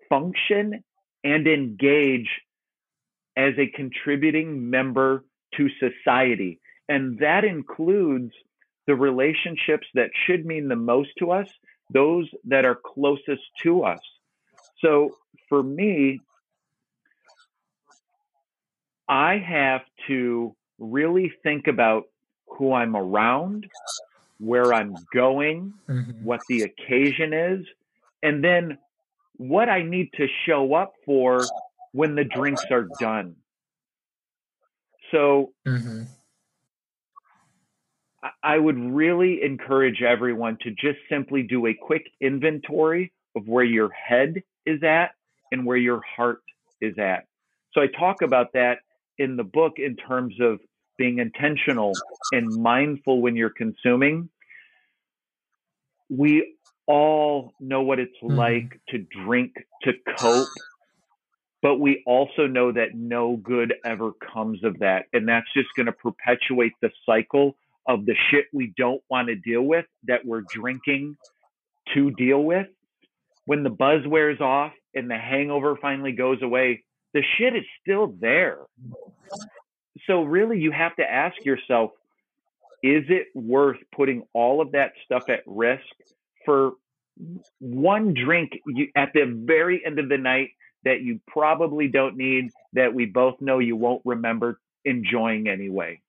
function 0.08 0.84
and 1.24 1.48
engage 1.48 2.30
as 3.36 3.54
a 3.58 3.66
contributing 3.66 4.70
member 4.70 5.24
to 5.56 5.68
society. 5.80 6.60
And 6.88 7.18
that 7.18 7.44
includes 7.44 8.32
the 8.86 8.94
relationships 8.94 9.88
that 9.94 10.10
should 10.24 10.46
mean 10.46 10.68
the 10.68 10.76
most 10.76 11.10
to 11.18 11.32
us, 11.32 11.48
those 11.92 12.28
that 12.44 12.64
are 12.64 12.76
closest 12.76 13.42
to 13.64 13.82
us. 13.82 13.98
So 14.78 15.16
for 15.48 15.64
me, 15.64 16.20
I 19.08 19.38
have 19.38 19.82
to 20.06 20.54
really 20.78 21.32
think 21.42 21.66
about 21.66 22.04
who 22.46 22.72
I'm 22.72 22.94
around, 22.94 23.66
where 24.38 24.74
I'm 24.74 24.94
going, 25.12 25.74
mm-hmm. 25.88 26.24
what 26.24 26.40
the 26.48 26.62
occasion 26.62 27.32
is, 27.32 27.66
and 28.22 28.42
then 28.42 28.78
what 29.36 29.68
I 29.68 29.82
need 29.82 30.10
to 30.16 30.26
show 30.46 30.74
up 30.74 30.94
for 31.04 31.44
when 31.92 32.14
the 32.14 32.24
drinks 32.24 32.64
are 32.70 32.88
done. 33.00 33.36
So 35.10 35.52
mm-hmm. 35.66 36.02
I 38.42 38.58
would 38.58 38.78
really 38.78 39.42
encourage 39.42 40.02
everyone 40.02 40.58
to 40.62 40.70
just 40.70 40.98
simply 41.08 41.42
do 41.42 41.66
a 41.66 41.74
quick 41.74 42.06
inventory 42.20 43.12
of 43.36 43.46
where 43.46 43.64
your 43.64 43.90
head 43.90 44.42
is 44.66 44.82
at 44.82 45.10
and 45.52 45.66
where 45.66 45.76
your 45.76 46.00
heart 46.16 46.40
is 46.80 46.98
at. 46.98 47.26
So 47.72 47.82
I 47.82 47.86
talk 47.86 48.22
about 48.22 48.52
that 48.54 48.78
in 49.18 49.36
the 49.36 49.44
book 49.44 49.74
in 49.76 49.96
terms 49.96 50.34
of 50.40 50.60
being 50.96 51.18
intentional 51.18 51.92
and 52.32 52.46
mindful 52.60 53.20
when 53.20 53.36
you're 53.36 53.50
consuming. 53.50 54.28
We 56.08 56.54
all 56.86 57.52
know 57.60 57.82
what 57.82 57.98
it's 57.98 58.16
mm-hmm. 58.22 58.36
like 58.36 58.80
to 58.90 58.98
drink 59.24 59.54
to 59.82 59.92
cope, 60.18 60.48
but 61.62 61.80
we 61.80 62.02
also 62.06 62.46
know 62.46 62.72
that 62.72 62.94
no 62.94 63.36
good 63.36 63.74
ever 63.84 64.12
comes 64.32 64.62
of 64.64 64.80
that. 64.80 65.06
And 65.12 65.28
that's 65.28 65.46
just 65.54 65.68
going 65.76 65.86
to 65.86 65.92
perpetuate 65.92 66.72
the 66.82 66.90
cycle 67.06 67.56
of 67.86 68.06
the 68.06 68.14
shit 68.30 68.46
we 68.52 68.72
don't 68.76 69.02
want 69.10 69.28
to 69.28 69.34
deal 69.34 69.62
with 69.62 69.86
that 70.04 70.24
we're 70.24 70.44
drinking 70.48 71.16
to 71.94 72.10
deal 72.12 72.42
with. 72.42 72.66
When 73.46 73.62
the 73.62 73.70
buzz 73.70 74.06
wears 74.06 74.40
off 74.40 74.72
and 74.94 75.10
the 75.10 75.18
hangover 75.18 75.76
finally 75.80 76.12
goes 76.12 76.42
away, 76.42 76.84
the 77.12 77.22
shit 77.36 77.54
is 77.54 77.64
still 77.80 78.14
there. 78.20 78.58
So, 80.06 80.22
really, 80.22 80.58
you 80.58 80.72
have 80.72 80.96
to 80.96 81.02
ask 81.02 81.44
yourself 81.44 81.92
is 82.82 83.04
it 83.08 83.28
worth 83.34 83.78
putting 83.96 84.24
all 84.34 84.60
of 84.60 84.72
that 84.72 84.92
stuff 85.06 85.30
at 85.30 85.42
risk 85.46 85.82
for 86.44 86.72
one 87.58 88.12
drink 88.12 88.52
you, 88.66 88.88
at 88.94 89.12
the 89.14 89.24
very 89.24 89.84
end 89.84 89.98
of 89.98 90.10
the 90.10 90.18
night 90.18 90.50
that 90.84 91.00
you 91.00 91.18
probably 91.26 91.88
don't 91.88 92.16
need, 92.16 92.50
that 92.74 92.92
we 92.92 93.06
both 93.06 93.40
know 93.40 93.58
you 93.58 93.74
won't 93.74 94.02
remember 94.04 94.60
enjoying 94.84 95.48
anyway? 95.48 96.00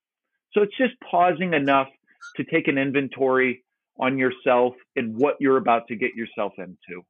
So 0.52 0.62
it's 0.62 0.76
just 0.76 0.92
pausing 1.00 1.54
enough 1.54 1.88
to 2.36 2.44
take 2.44 2.68
an 2.68 2.76
inventory 2.76 3.64
on 3.98 4.18
yourself 4.18 4.74
and 4.96 5.16
what 5.16 5.36
you're 5.40 5.56
about 5.56 5.88
to 5.88 5.96
get 5.96 6.14
yourself 6.14 6.52
into. 6.58 7.04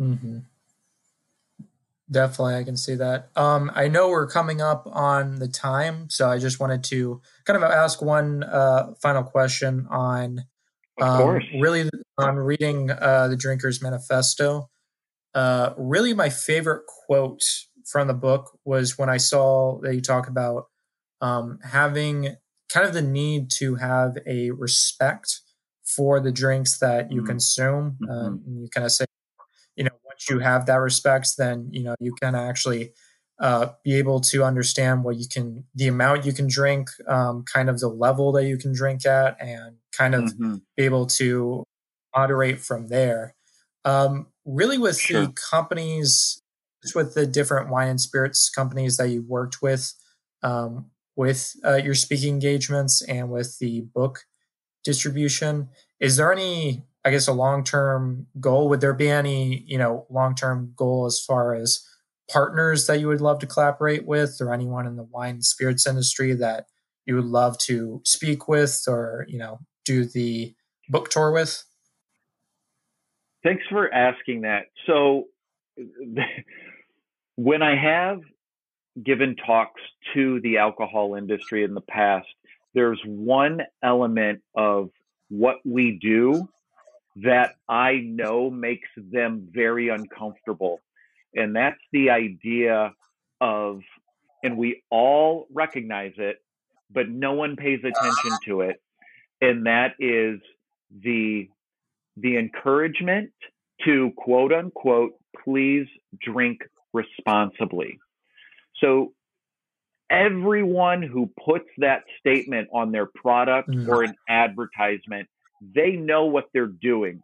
Mm-hmm. 0.00 0.38
Definitely, 2.10 2.56
I 2.56 2.64
can 2.64 2.76
see 2.76 2.96
that. 2.96 3.30
Um, 3.36 3.70
I 3.74 3.86
know 3.86 4.08
we're 4.08 4.26
coming 4.26 4.60
up 4.60 4.88
on 4.90 5.36
the 5.36 5.46
time, 5.46 6.10
so 6.10 6.28
I 6.28 6.38
just 6.38 6.58
wanted 6.58 6.82
to 6.84 7.20
kind 7.44 7.56
of 7.56 7.62
ask 7.62 8.02
one 8.02 8.42
uh, 8.42 8.94
final 9.00 9.22
question 9.22 9.86
on 9.90 10.44
um, 11.00 11.40
really 11.60 11.88
on 12.18 12.36
reading 12.36 12.90
uh, 12.90 13.28
the 13.28 13.36
Drinker's 13.36 13.80
Manifesto. 13.80 14.68
Uh, 15.34 15.72
really, 15.78 16.12
my 16.12 16.28
favorite 16.28 16.82
quote 16.86 17.42
from 17.90 18.08
the 18.08 18.14
book 18.14 18.58
was 18.64 18.98
when 18.98 19.08
I 19.08 19.16
saw 19.16 19.78
that 19.82 19.94
you 19.94 20.00
talk 20.00 20.28
about 20.28 20.64
um, 21.20 21.58
having 21.62 22.36
kind 22.72 22.86
of 22.86 22.92
the 22.92 23.02
need 23.02 23.50
to 23.58 23.76
have 23.76 24.16
a 24.26 24.50
respect 24.50 25.40
for 25.84 26.20
the 26.20 26.32
drinks 26.32 26.78
that 26.78 27.10
you 27.10 27.18
mm-hmm. 27.18 27.26
consume. 27.28 27.98
Mm-hmm. 28.02 28.10
Um, 28.10 28.42
you 28.46 28.68
kind 28.72 28.84
of 28.84 28.92
say, 28.92 29.04
you 29.76 29.84
know, 29.84 29.90
you 30.28 30.40
have 30.40 30.66
that 30.66 30.76
respect, 30.76 31.36
then 31.38 31.68
you 31.72 31.82
know 31.82 31.94
you 32.00 32.14
can 32.20 32.34
actually 32.34 32.92
uh, 33.40 33.68
be 33.84 33.94
able 33.94 34.20
to 34.20 34.44
understand 34.44 35.02
what 35.02 35.16
you 35.16 35.26
can, 35.26 35.64
the 35.74 35.88
amount 35.88 36.26
you 36.26 36.32
can 36.32 36.46
drink, 36.46 36.88
um, 37.08 37.42
kind 37.50 37.70
of 37.70 37.80
the 37.80 37.88
level 37.88 38.32
that 38.32 38.44
you 38.44 38.58
can 38.58 38.74
drink 38.74 39.06
at, 39.06 39.40
and 39.40 39.76
kind 39.92 40.14
of 40.14 40.24
mm-hmm. 40.24 40.56
be 40.76 40.84
able 40.84 41.06
to 41.06 41.64
moderate 42.14 42.60
from 42.60 42.88
there. 42.88 43.34
Um, 43.84 44.26
really, 44.44 44.76
with 44.76 44.98
sure. 44.98 45.22
the 45.22 45.32
companies, 45.50 46.42
with 46.94 47.14
the 47.14 47.26
different 47.26 47.70
wine 47.70 47.88
and 47.88 48.00
spirits 48.00 48.50
companies 48.50 48.98
that 48.98 49.08
you 49.08 49.22
worked 49.22 49.62
with, 49.62 49.94
um, 50.42 50.90
with 51.16 51.54
uh, 51.64 51.76
your 51.76 51.94
speaking 51.94 52.34
engagements 52.34 53.02
and 53.02 53.30
with 53.30 53.58
the 53.58 53.82
book 53.94 54.24
distribution. 54.84 55.68
Is 55.98 56.16
there 56.16 56.32
any, 56.32 56.84
I 57.04 57.10
guess, 57.10 57.28
a 57.28 57.32
long 57.32 57.64
term 57.64 58.26
goal? 58.40 58.68
Would 58.68 58.80
there 58.80 58.94
be 58.94 59.08
any, 59.08 59.64
you 59.66 59.78
know, 59.78 60.06
long 60.10 60.34
term 60.34 60.72
goal 60.76 61.06
as 61.06 61.20
far 61.20 61.54
as 61.54 61.86
partners 62.30 62.86
that 62.86 63.00
you 63.00 63.08
would 63.08 63.20
love 63.20 63.38
to 63.40 63.46
collaborate 63.46 64.06
with, 64.06 64.36
or 64.40 64.52
anyone 64.52 64.86
in 64.86 64.96
the 64.96 65.04
wine 65.04 65.36
and 65.36 65.44
spirits 65.44 65.86
industry 65.86 66.34
that 66.34 66.66
you 67.06 67.14
would 67.16 67.24
love 67.24 67.58
to 67.58 68.00
speak 68.04 68.48
with, 68.48 68.82
or 68.86 69.24
you 69.28 69.38
know, 69.38 69.58
do 69.84 70.04
the 70.04 70.54
book 70.88 71.10
tour 71.10 71.32
with? 71.32 71.64
Thanks 73.42 73.64
for 73.70 73.92
asking 73.92 74.42
that. 74.42 74.66
So, 74.86 75.24
when 77.36 77.62
I 77.62 77.74
have 77.76 78.20
given 79.02 79.36
talks 79.36 79.80
to 80.14 80.40
the 80.42 80.58
alcohol 80.58 81.14
industry 81.14 81.64
in 81.64 81.72
the 81.72 81.80
past, 81.80 82.28
there's 82.74 83.00
one 83.06 83.62
element 83.82 84.42
of 84.54 84.90
what 85.30 85.56
we 85.64 85.98
do 86.00 86.48
that 87.16 87.54
I 87.68 87.96
know 87.96 88.50
makes 88.50 88.88
them 88.96 89.48
very 89.50 89.88
uncomfortable. 89.88 90.80
And 91.34 91.54
that's 91.54 91.80
the 91.92 92.10
idea 92.10 92.92
of, 93.40 93.80
and 94.42 94.56
we 94.56 94.82
all 94.90 95.46
recognize 95.52 96.12
it, 96.16 96.38
but 96.90 97.08
no 97.08 97.34
one 97.34 97.56
pays 97.56 97.80
attention 97.80 98.38
to 98.46 98.62
it. 98.62 98.80
And 99.40 99.66
that 99.66 99.94
is 99.98 100.40
the, 101.02 101.48
the 102.16 102.36
encouragement 102.36 103.30
to 103.84 104.12
quote 104.16 104.52
unquote, 104.52 105.12
please 105.44 105.86
drink 106.20 106.60
responsibly. 106.92 107.98
So 108.78 109.12
everyone 110.10 111.02
who 111.02 111.30
puts 111.44 111.68
that 111.78 112.02
statement 112.18 112.68
on 112.72 112.92
their 112.92 113.06
product 113.06 113.70
mm. 113.70 113.88
or 113.88 114.02
an 114.02 114.14
advertisement, 114.28 115.28
they 115.60 115.92
know 115.92 116.26
what 116.26 116.46
they're 116.52 116.66
doing. 116.66 117.22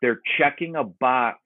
They're 0.00 0.20
checking 0.38 0.76
a 0.76 0.84
box 0.84 1.38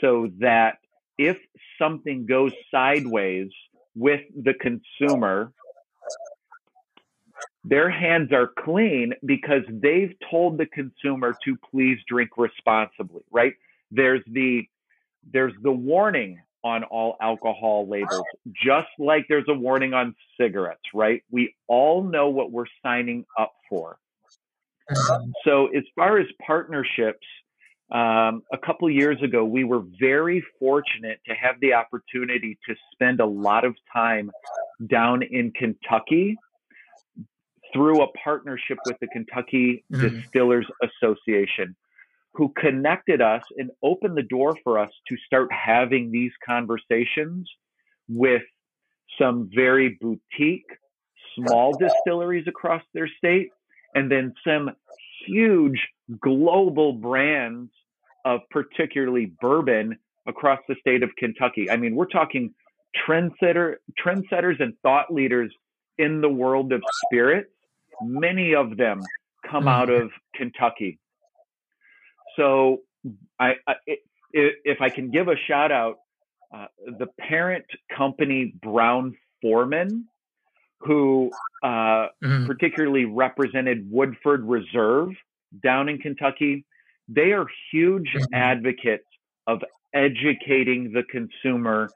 so 0.00 0.30
that 0.40 0.78
if 1.16 1.36
something 1.78 2.26
goes 2.26 2.52
sideways 2.70 3.50
with 3.94 4.20
the 4.34 4.54
consumer, 4.54 5.52
their 7.64 7.90
hands 7.90 8.32
are 8.32 8.50
clean 8.58 9.12
because 9.24 9.62
they've 9.68 10.14
told 10.30 10.58
the 10.58 10.66
consumer 10.66 11.36
to 11.44 11.56
please 11.70 11.98
drink 12.08 12.30
responsibly, 12.36 13.22
right? 13.30 13.54
There's 13.90 14.22
the 14.26 14.68
there's 15.30 15.52
the 15.62 15.72
warning 15.72 16.40
on 16.64 16.84
all 16.84 17.16
alcohol 17.20 17.86
labels, 17.88 18.24
just 18.52 18.88
like 18.98 19.26
there's 19.28 19.48
a 19.48 19.54
warning 19.54 19.94
on 19.94 20.14
cigarettes, 20.40 20.82
right? 20.94 21.22
We 21.30 21.54
all 21.66 22.02
know 22.02 22.30
what 22.30 22.50
we're 22.50 22.66
signing 22.82 23.26
up 23.38 23.52
for. 23.68 23.98
Mm-hmm. 24.90 25.30
So, 25.44 25.66
as 25.66 25.84
far 25.94 26.18
as 26.18 26.26
partnerships, 26.44 27.26
um, 27.90 28.42
a 28.52 28.58
couple 28.64 28.90
years 28.90 29.16
ago, 29.22 29.44
we 29.44 29.64
were 29.64 29.82
very 29.98 30.44
fortunate 30.58 31.20
to 31.26 31.34
have 31.34 31.56
the 31.60 31.72
opportunity 31.72 32.58
to 32.68 32.74
spend 32.92 33.20
a 33.20 33.26
lot 33.26 33.64
of 33.64 33.74
time 33.92 34.30
down 34.86 35.22
in 35.22 35.52
Kentucky 35.52 36.36
through 37.72 38.02
a 38.02 38.08
partnership 38.12 38.78
with 38.86 38.98
the 39.00 39.06
Kentucky 39.08 39.84
mm-hmm. 39.92 40.20
Distillers 40.20 40.66
Association, 40.82 41.76
who 42.34 42.52
connected 42.58 43.22
us 43.22 43.42
and 43.56 43.70
opened 43.82 44.16
the 44.16 44.22
door 44.22 44.56
for 44.62 44.78
us 44.78 44.90
to 45.08 45.16
start 45.26 45.48
having 45.50 46.10
these 46.10 46.32
conversations 46.44 47.50
with 48.08 48.42
some 49.18 49.50
very 49.54 49.98
boutique, 50.00 50.66
small 51.36 51.72
distilleries 51.76 52.46
across 52.46 52.82
their 52.92 53.08
state, 53.18 53.48
and 53.98 54.10
then 54.10 54.34
some 54.46 54.70
huge 55.26 55.88
global 56.20 56.92
brands 56.92 57.70
of 58.24 58.40
particularly 58.50 59.32
bourbon 59.40 59.98
across 60.26 60.60
the 60.68 60.76
state 60.80 61.02
of 61.02 61.10
Kentucky. 61.16 61.70
I 61.70 61.76
mean, 61.76 61.94
we're 61.94 62.06
talking 62.06 62.54
trendsetter 63.06 63.76
trendsetters 64.02 64.60
and 64.60 64.74
thought 64.82 65.12
leaders 65.12 65.52
in 65.98 66.20
the 66.20 66.28
world 66.28 66.72
of 66.72 66.82
spirits 67.06 67.50
Many 68.02 68.54
of 68.54 68.76
them 68.76 69.02
come 69.48 69.62
mm-hmm. 69.62 69.68
out 69.68 69.90
of 69.90 70.10
Kentucky. 70.34 70.98
So, 72.36 72.82
I, 73.40 73.54
I 73.66 73.74
if 74.32 74.80
I 74.80 74.90
can 74.90 75.10
give 75.10 75.28
a 75.28 75.36
shout 75.48 75.72
out, 75.72 75.98
uh, 76.54 76.66
the 76.98 77.06
parent 77.18 77.64
company 77.96 78.54
Brown 78.62 79.16
Forman, 79.42 80.06
who 80.80 81.30
uh, 81.62 82.08
mm-hmm. 82.22 82.46
particularly 82.46 83.04
represented 83.04 83.90
Woodford 83.90 84.44
Reserve 84.44 85.10
down 85.62 85.88
in 85.88 85.98
Kentucky, 85.98 86.64
they 87.08 87.32
are 87.32 87.46
huge 87.72 88.12
mm-hmm. 88.14 88.34
advocates 88.34 89.04
of 89.46 89.62
educating 89.94 90.92
the 90.92 91.02
consumer 91.10 91.88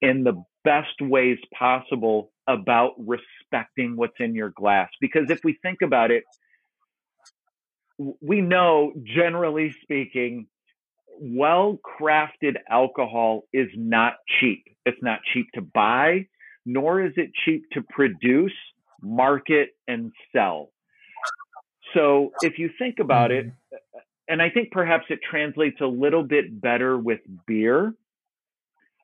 in 0.00 0.24
the 0.24 0.42
best 0.64 1.00
ways 1.00 1.38
possible 1.56 2.30
about 2.46 2.92
respecting 2.98 3.96
what's 3.96 4.18
in 4.18 4.34
your 4.34 4.50
glass. 4.50 4.90
Because 5.00 5.30
if 5.30 5.40
we 5.44 5.58
think 5.62 5.80
about 5.82 6.10
it, 6.10 6.24
we 8.20 8.40
know, 8.40 8.92
generally 9.04 9.74
speaking, 9.82 10.46
well 11.20 11.78
crafted 12.00 12.56
alcohol 12.68 13.42
is 13.52 13.68
not 13.76 14.14
cheap. 14.40 14.64
It's 14.84 15.02
not 15.02 15.20
cheap 15.32 15.46
to 15.54 15.60
buy, 15.60 16.26
nor 16.64 17.02
is 17.02 17.12
it 17.16 17.30
cheap 17.44 17.64
to 17.72 17.82
produce, 17.82 18.52
market, 19.00 19.70
and 19.88 20.12
sell. 20.34 20.70
So 21.94 22.32
if 22.42 22.58
you 22.58 22.70
think 22.78 22.98
about 22.98 23.30
it, 23.30 23.46
mm-hmm. 23.46 23.98
and 24.28 24.40
I 24.40 24.50
think 24.50 24.70
perhaps 24.70 25.04
it 25.10 25.20
translates 25.28 25.80
a 25.80 25.86
little 25.86 26.22
bit 26.22 26.60
better 26.60 26.96
with 26.96 27.20
beer, 27.46 27.94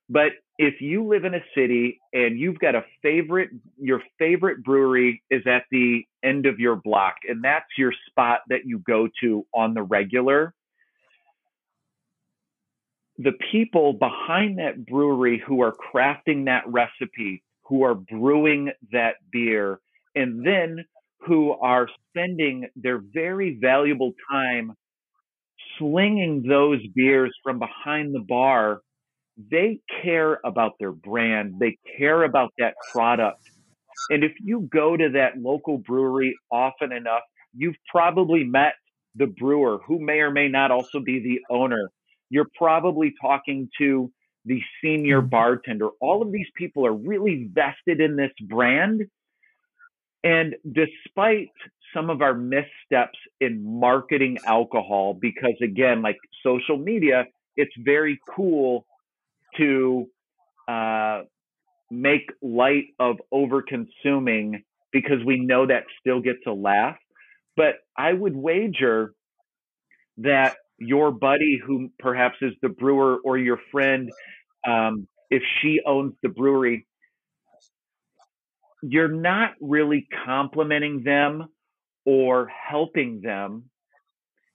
but 0.08 0.32
if 0.58 0.80
you 0.80 1.06
live 1.06 1.24
in 1.24 1.34
a 1.34 1.42
city 1.54 2.00
and 2.12 2.38
you've 2.38 2.58
got 2.58 2.74
a 2.74 2.84
favorite, 3.02 3.50
your 3.78 4.02
favorite 4.18 4.64
brewery 4.64 5.22
is 5.30 5.42
at 5.46 5.64
the 5.70 6.04
end 6.24 6.46
of 6.46 6.58
your 6.58 6.76
block, 6.76 7.16
and 7.28 7.44
that's 7.44 7.66
your 7.76 7.92
spot 8.08 8.40
that 8.48 8.64
you 8.64 8.78
go 8.80 9.08
to 9.20 9.46
on 9.54 9.74
the 9.74 9.82
regular. 9.82 10.54
The 13.18 13.32
people 13.52 13.92
behind 13.92 14.58
that 14.58 14.86
brewery 14.86 15.42
who 15.44 15.60
are 15.60 15.74
crafting 15.92 16.46
that 16.46 16.64
recipe, 16.66 17.42
who 17.68 17.84
are 17.84 17.94
brewing 17.94 18.70
that 18.92 19.14
beer, 19.30 19.80
and 20.14 20.46
then 20.46 20.84
who 21.26 21.52
are 21.52 21.88
spending 22.08 22.68
their 22.76 23.00
very 23.12 23.58
valuable 23.60 24.12
time 24.30 24.72
slinging 25.78 26.44
those 26.48 26.80
beers 26.94 27.32
from 27.42 27.58
behind 27.58 28.14
the 28.14 28.24
bar 28.26 28.80
they 29.50 29.78
care 30.02 30.40
about 30.44 30.72
their 30.80 30.92
brand, 30.92 31.54
they 31.60 31.78
care 31.96 32.24
about 32.24 32.52
that 32.58 32.74
product. 32.92 33.40
And 34.10 34.24
if 34.24 34.32
you 34.40 34.68
go 34.72 34.96
to 34.96 35.10
that 35.10 35.38
local 35.38 35.78
brewery 35.78 36.34
often 36.50 36.92
enough, 36.92 37.22
you've 37.54 37.76
probably 37.90 38.44
met 38.44 38.74
the 39.14 39.26
brewer 39.26 39.78
who 39.86 40.00
may 40.00 40.18
or 40.20 40.30
may 40.30 40.48
not 40.48 40.70
also 40.70 41.00
be 41.00 41.20
the 41.20 41.54
owner. 41.54 41.90
You're 42.30 42.48
probably 42.56 43.14
talking 43.20 43.68
to 43.78 44.10
the 44.44 44.60
senior 44.82 45.20
mm-hmm. 45.20 45.28
bartender. 45.28 45.88
All 46.00 46.22
of 46.22 46.32
these 46.32 46.46
people 46.56 46.86
are 46.86 46.92
really 46.92 47.48
vested 47.52 48.00
in 48.00 48.16
this 48.16 48.32
brand. 48.40 49.02
And 50.24 50.56
despite 50.64 51.50
some 51.94 52.10
of 52.10 52.22
our 52.22 52.34
missteps 52.34 53.18
in 53.40 53.62
marketing 53.80 54.38
alcohol, 54.46 55.14
because 55.14 55.56
again, 55.62 56.02
like 56.02 56.18
social 56.42 56.76
media, 56.76 57.26
it's 57.56 57.72
very 57.78 58.20
cool 58.34 58.84
to 59.56 60.08
uh, 60.68 61.22
make 61.90 62.30
light 62.42 62.88
of 62.98 63.16
over 63.32 63.62
consuming 63.62 64.62
because 64.92 65.24
we 65.24 65.38
know 65.38 65.66
that 65.66 65.84
still 66.00 66.20
gets 66.20 66.40
a 66.46 66.52
laugh. 66.52 66.96
But 67.56 67.76
I 67.96 68.12
would 68.12 68.36
wager 68.36 69.12
that 70.18 70.56
your 70.78 71.10
buddy, 71.10 71.60
who 71.64 71.90
perhaps 71.98 72.36
is 72.40 72.52
the 72.62 72.68
brewer, 72.68 73.18
or 73.24 73.38
your 73.38 73.60
friend, 73.70 74.10
um, 74.66 75.06
if 75.30 75.42
she 75.60 75.80
owns 75.86 76.14
the 76.22 76.28
brewery, 76.28 76.86
you're 78.82 79.08
not 79.08 79.52
really 79.60 80.06
complimenting 80.24 81.02
them 81.02 81.48
or 82.04 82.48
helping 82.48 83.20
them 83.20 83.64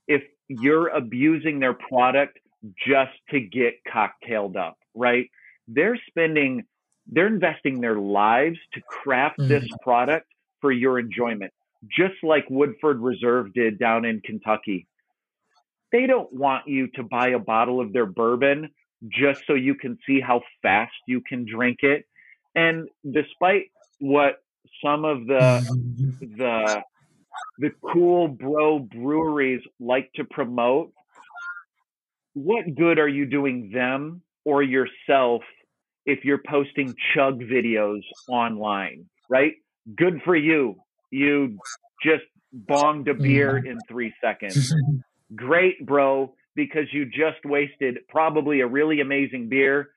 if 0.07 0.23
you're 0.47 0.88
abusing 0.88 1.59
their 1.59 1.73
product 1.73 2.39
just 2.88 3.12
to 3.29 3.39
get 3.41 3.75
cocktailed 3.91 4.55
up 4.55 4.77
right? 4.95 5.29
They're 5.67 5.99
spending, 6.07 6.63
they're 7.07 7.27
investing 7.27 7.81
their 7.81 7.97
lives 7.97 8.57
to 8.73 8.81
craft 8.81 9.39
mm-hmm. 9.39 9.49
this 9.49 9.67
product 9.81 10.27
for 10.62 10.71
your 10.71 10.99
enjoyment, 10.99 11.51
just 11.95 12.15
like 12.23 12.45
Woodford 12.49 12.99
Reserve 12.99 13.53
did 13.53 13.79
down 13.79 14.05
in 14.05 14.21
Kentucky. 14.21 14.88
They 15.93 16.08
don't 16.08 16.34
want 16.34 16.67
you 16.67 16.88
to 16.95 17.03
buy 17.03 17.29
a 17.29 17.39
bottle 17.39 17.79
of 17.79 17.93
their 17.93 18.08
bourbon 18.08 18.69
just 19.08 19.43
so 19.45 19.53
you 19.53 19.75
can 19.75 19.97
see 20.08 20.19
how 20.19 20.41
fast 20.63 20.93
you 21.08 21.21
can 21.21 21.45
drink 21.45 21.79
it. 21.84 22.06
And 22.56 22.89
despite 23.10 23.65
what 23.99 24.38
some 24.84 25.06
of 25.06 25.27
the 25.27 25.63
mm-hmm. 25.69 26.38
the 26.38 26.84
the 27.60 27.71
cool 27.93 28.27
bro 28.27 28.79
breweries 28.79 29.62
like 29.79 30.12
to 30.15 30.23
promote, 30.23 30.91
what 32.34 32.75
good 32.75 32.97
are 32.97 33.08
you 33.08 33.27
doing 33.27 33.69
them 33.71 34.23
or 34.45 34.63
yourself 34.63 35.43
if 36.06 36.25
you're 36.25 36.41
posting 36.47 36.95
chug 37.13 37.39
videos 37.39 38.01
online, 38.27 39.06
right? 39.29 39.53
Good 39.95 40.21
for 40.25 40.36
you. 40.36 40.75
You 41.12 41.60
just 42.03 42.23
bonged 42.68 43.09
a 43.09 43.13
beer 43.13 43.53
mm-hmm. 43.53 43.68
in 43.68 43.80
three 43.88 44.13
seconds. 44.22 44.74
Great, 45.36 45.86
bro, 45.86 46.34
because 46.55 46.86
you 46.91 47.05
just 47.05 47.43
wasted 47.45 47.99
probably 48.09 48.61
a 48.61 48.67
really 48.67 49.01
amazing 49.01 49.49
beer 49.49 49.89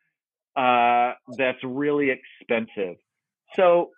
uh, 0.57 1.13
that's 1.37 1.59
really 1.65 2.11
expensive. 2.11 2.97
So, 3.55 3.91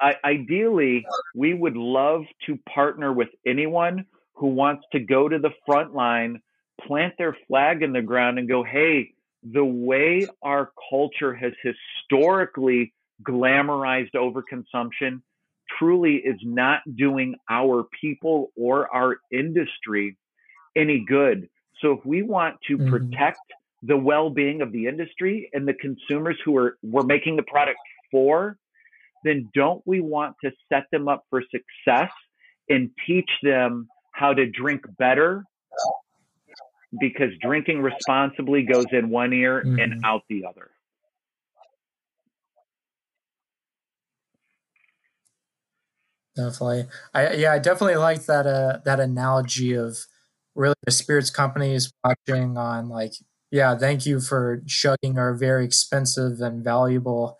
I, 0.00 0.14
ideally, 0.24 1.06
we 1.34 1.54
would 1.54 1.76
love 1.76 2.22
to 2.46 2.58
partner 2.72 3.12
with 3.12 3.28
anyone 3.46 4.06
who 4.34 4.48
wants 4.48 4.84
to 4.92 5.00
go 5.00 5.28
to 5.28 5.38
the 5.38 5.50
front 5.66 5.94
line, 5.94 6.40
plant 6.86 7.14
their 7.18 7.36
flag 7.48 7.82
in 7.82 7.92
the 7.92 8.02
ground, 8.02 8.38
and 8.38 8.48
go, 8.48 8.64
hey, 8.64 9.12
the 9.42 9.64
way 9.64 10.26
our 10.42 10.72
culture 10.90 11.34
has 11.34 11.52
historically 11.62 12.92
glamorized 13.22 14.14
overconsumption 14.14 15.20
truly 15.78 16.16
is 16.16 16.36
not 16.42 16.80
doing 16.96 17.34
our 17.50 17.84
people 18.00 18.52
or 18.56 18.94
our 18.94 19.16
industry 19.32 20.16
any 20.76 21.04
good. 21.06 21.48
So 21.80 21.92
if 21.92 22.04
we 22.04 22.22
want 22.22 22.56
to 22.68 22.78
mm-hmm. 22.78 22.90
protect 22.90 23.40
the 23.82 23.96
well-being 23.96 24.62
of 24.62 24.72
the 24.72 24.86
industry 24.86 25.50
and 25.52 25.68
the 25.68 25.74
consumers 25.74 26.38
who 26.44 26.56
are 26.56 26.78
we're 26.82 27.02
making 27.02 27.36
the 27.36 27.42
product 27.42 27.78
for, 28.10 28.56
then 29.24 29.50
don't 29.54 29.82
we 29.86 30.00
want 30.00 30.36
to 30.44 30.50
set 30.72 30.84
them 30.90 31.08
up 31.08 31.24
for 31.30 31.42
success 31.42 32.10
and 32.68 32.90
teach 33.06 33.28
them 33.42 33.88
how 34.12 34.32
to 34.32 34.46
drink 34.46 34.82
better 34.98 35.44
because 36.98 37.30
drinking 37.42 37.82
responsibly 37.82 38.62
goes 38.62 38.86
in 38.92 39.10
one 39.10 39.32
ear 39.32 39.62
mm-hmm. 39.64 39.78
and 39.78 40.04
out 40.04 40.22
the 40.28 40.44
other. 40.46 40.70
Definitely. 46.36 46.86
I 47.12 47.34
yeah, 47.34 47.52
I 47.52 47.58
definitely 47.58 47.96
like 47.96 48.26
that 48.26 48.46
uh 48.46 48.78
that 48.84 49.00
analogy 49.00 49.74
of 49.74 49.98
really 50.54 50.74
the 50.84 50.90
spirits 50.90 51.30
companies 51.30 51.92
watching 52.04 52.56
on 52.56 52.88
like, 52.88 53.12
yeah, 53.50 53.76
thank 53.76 54.06
you 54.06 54.20
for 54.20 54.62
shugging 54.66 55.16
our 55.16 55.34
very 55.34 55.64
expensive 55.64 56.40
and 56.40 56.64
valuable 56.64 57.36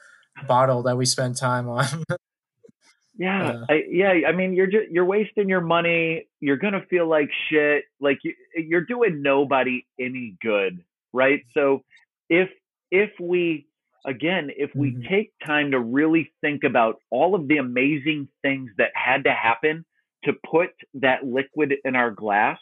bottle 0.46 0.82
that 0.82 0.96
we 0.96 1.06
spent 1.06 1.36
time 1.36 1.68
on. 1.68 1.86
yeah, 3.18 3.48
uh, 3.48 3.66
I, 3.68 3.82
yeah. 3.88 4.12
I 4.28 4.32
mean, 4.32 4.54
you're 4.54 4.66
just 4.66 4.90
you're 4.90 5.04
wasting 5.04 5.48
your 5.48 5.60
money. 5.60 6.28
You're 6.40 6.56
gonna 6.56 6.84
feel 6.88 7.08
like 7.08 7.30
shit. 7.50 7.84
Like 8.00 8.18
you, 8.22 8.34
you're 8.56 8.84
doing 8.84 9.22
nobody 9.22 9.86
any 9.98 10.36
good, 10.40 10.84
right? 11.12 11.40
So 11.52 11.82
if 12.28 12.48
if 12.90 13.10
we 13.20 13.66
again, 14.04 14.50
if 14.56 14.70
we 14.74 14.92
mm-hmm. 14.92 15.08
take 15.08 15.32
time 15.44 15.70
to 15.72 15.80
really 15.80 16.32
think 16.40 16.64
about 16.64 16.96
all 17.10 17.34
of 17.34 17.48
the 17.48 17.58
amazing 17.58 18.28
things 18.42 18.70
that 18.78 18.90
had 18.94 19.24
to 19.24 19.32
happen 19.32 19.84
to 20.24 20.32
put 20.50 20.70
that 20.94 21.24
liquid 21.24 21.74
in 21.84 21.96
our 21.96 22.10
glass, 22.10 22.58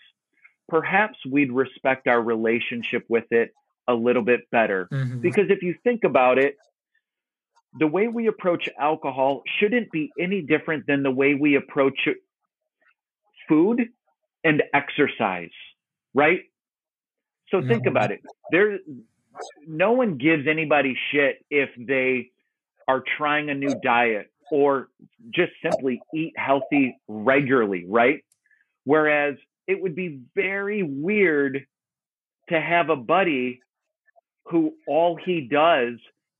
perhaps 0.69 1.19
we'd 1.31 1.53
respect 1.53 2.07
our 2.07 2.21
relationship 2.21 3.05
with 3.09 3.25
it 3.31 3.53
a 3.89 3.95
little 3.95 4.23
bit 4.23 4.41
better. 4.51 4.89
Mm-hmm. 4.93 5.21
Because 5.21 5.47
if 5.51 5.63
you 5.63 5.75
think 5.85 6.05
about 6.05 6.39
it, 6.39 6.57
the 7.79 7.87
way 7.87 8.09
we 8.09 8.27
approach 8.27 8.69
alcohol 8.79 9.43
shouldn't 9.59 9.91
be 9.91 10.11
any 10.21 10.43
different 10.43 10.87
than 10.87 11.03
the 11.03 11.11
way 11.11 11.35
we 11.35 11.57
approach 11.57 12.09
food 13.49 13.89
and 14.45 14.63
exercise, 14.75 15.51
right? 16.15 16.41
So 17.49 17.61
think 17.61 17.87
about 17.87 18.11
it. 18.11 18.21
There 18.51 18.79
no 19.67 19.93
one 19.93 20.19
gives 20.19 20.47
anybody 20.47 20.97
shit 21.11 21.45
if 21.51 21.71
they 21.79 22.31
are 22.89 23.03
trying 23.17 23.51
a 23.51 23.55
new 23.55 23.75
diet 23.83 24.31
or 24.51 24.89
just 25.31 25.53
simply 25.63 26.01
eat 26.15 26.35
healthy 26.37 26.97
regularly, 27.09 27.85
right? 27.89 28.25
Whereas 28.85 29.37
it 29.67 29.81
would 29.81 29.95
be 29.95 30.21
very 30.35 30.83
weird 30.83 31.67
to 32.49 32.61
have 32.61 32.91
a 32.91 32.97
buddy 32.97 33.61
who 34.47 34.75
all 34.87 35.17
he 35.17 35.49
does 35.51 35.95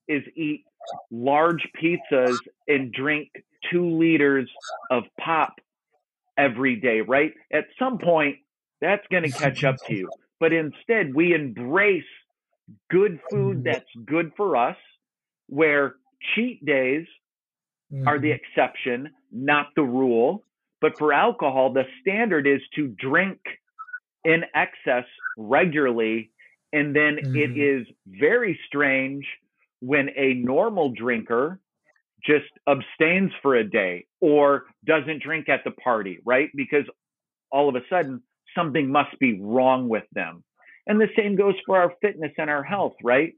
is 0.09 0.23
eat 0.35 0.65
large 1.11 1.69
pizzas 1.81 2.37
and 2.67 2.93
drink 2.93 3.31
two 3.71 3.99
liters 3.99 4.51
of 4.91 5.05
pop 5.19 5.55
every 6.37 6.77
day, 6.77 7.01
right? 7.01 7.33
At 7.53 7.67
some 7.79 7.99
point, 7.99 8.37
that's 8.81 9.07
going 9.11 9.23
to 9.23 9.31
catch 9.31 9.63
up 9.65 9.77
to 9.87 9.95
you. 9.95 10.11
But 10.41 10.53
instead, 10.53 11.15
we 11.15 11.35
embrace 11.35 12.03
good 12.91 13.21
food 13.31 13.59
mm-hmm. 13.59 13.65
that's 13.65 13.91
good 14.07 14.33
for 14.37 14.57
us, 14.57 14.77
where 15.49 15.97
cheat 16.35 16.65
days 16.65 17.07
mm-hmm. 17.93 18.07
are 18.07 18.19
the 18.19 18.31
mm-hmm. 18.31 18.39
exception, 18.59 19.11
not 19.31 19.69
the 19.77 19.83
rule. 19.83 20.45
But 20.81 20.99
for 20.99 21.13
alcohol, 21.13 21.73
the 21.73 21.85
standard 22.01 22.47
is 22.47 22.61
to 22.75 22.89
drink 22.89 23.39
in 24.25 24.45
excess 24.55 25.05
regularly. 25.37 26.31
And 26.73 26.95
then 26.95 27.17
mm-hmm. 27.17 27.37
it 27.37 27.59
is 27.59 27.87
very 28.07 28.59
strange 28.67 29.27
when 29.81 30.11
a 30.17 30.35
normal 30.35 30.91
drinker 30.91 31.61
just 32.25 32.47
abstains 32.69 33.33
for 33.43 33.57
a 33.57 33.65
day 33.69 34.07
or 34.21 34.65
doesn't 34.87 35.23
drink 35.23 35.49
at 35.49 35.65
the 35.65 35.73
party, 35.73 36.19
right? 36.25 36.51
Because 36.55 36.85
all 37.51 37.69
of 37.69 37.75
a 37.75 37.83
sudden 37.91 38.23
something 38.57 38.91
must 38.91 39.19
be 39.19 39.41
wrong 39.41 39.89
with 39.89 40.05
them. 40.13 40.45
And 40.87 41.01
the 41.01 41.09
same 41.17 41.37
goes 41.37 41.55
for 41.65 41.77
our 41.77 41.93
fitness 42.01 42.33
and 42.39 42.51
our 42.51 42.63
health, 42.63 42.95
right? 43.03 43.35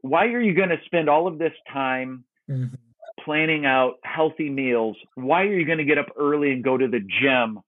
Why 0.00 0.26
are 0.26 0.40
you 0.40 0.54
going 0.54 0.70
to 0.70 0.78
spend 0.86 1.08
all 1.08 1.26
of 1.26 1.38
this 1.38 1.52
time 1.72 2.24
mm-hmm. 2.50 2.74
planning 3.24 3.66
out 3.66 3.94
healthy 4.04 4.48
meals? 4.48 4.96
Why 5.14 5.42
are 5.42 5.52
you 5.52 5.66
going 5.66 5.78
to 5.78 5.84
get 5.84 5.98
up 5.98 6.06
early 6.18 6.52
and 6.52 6.64
go 6.64 6.76
to 6.76 6.88
the 6.88 7.00
gym 7.20 7.60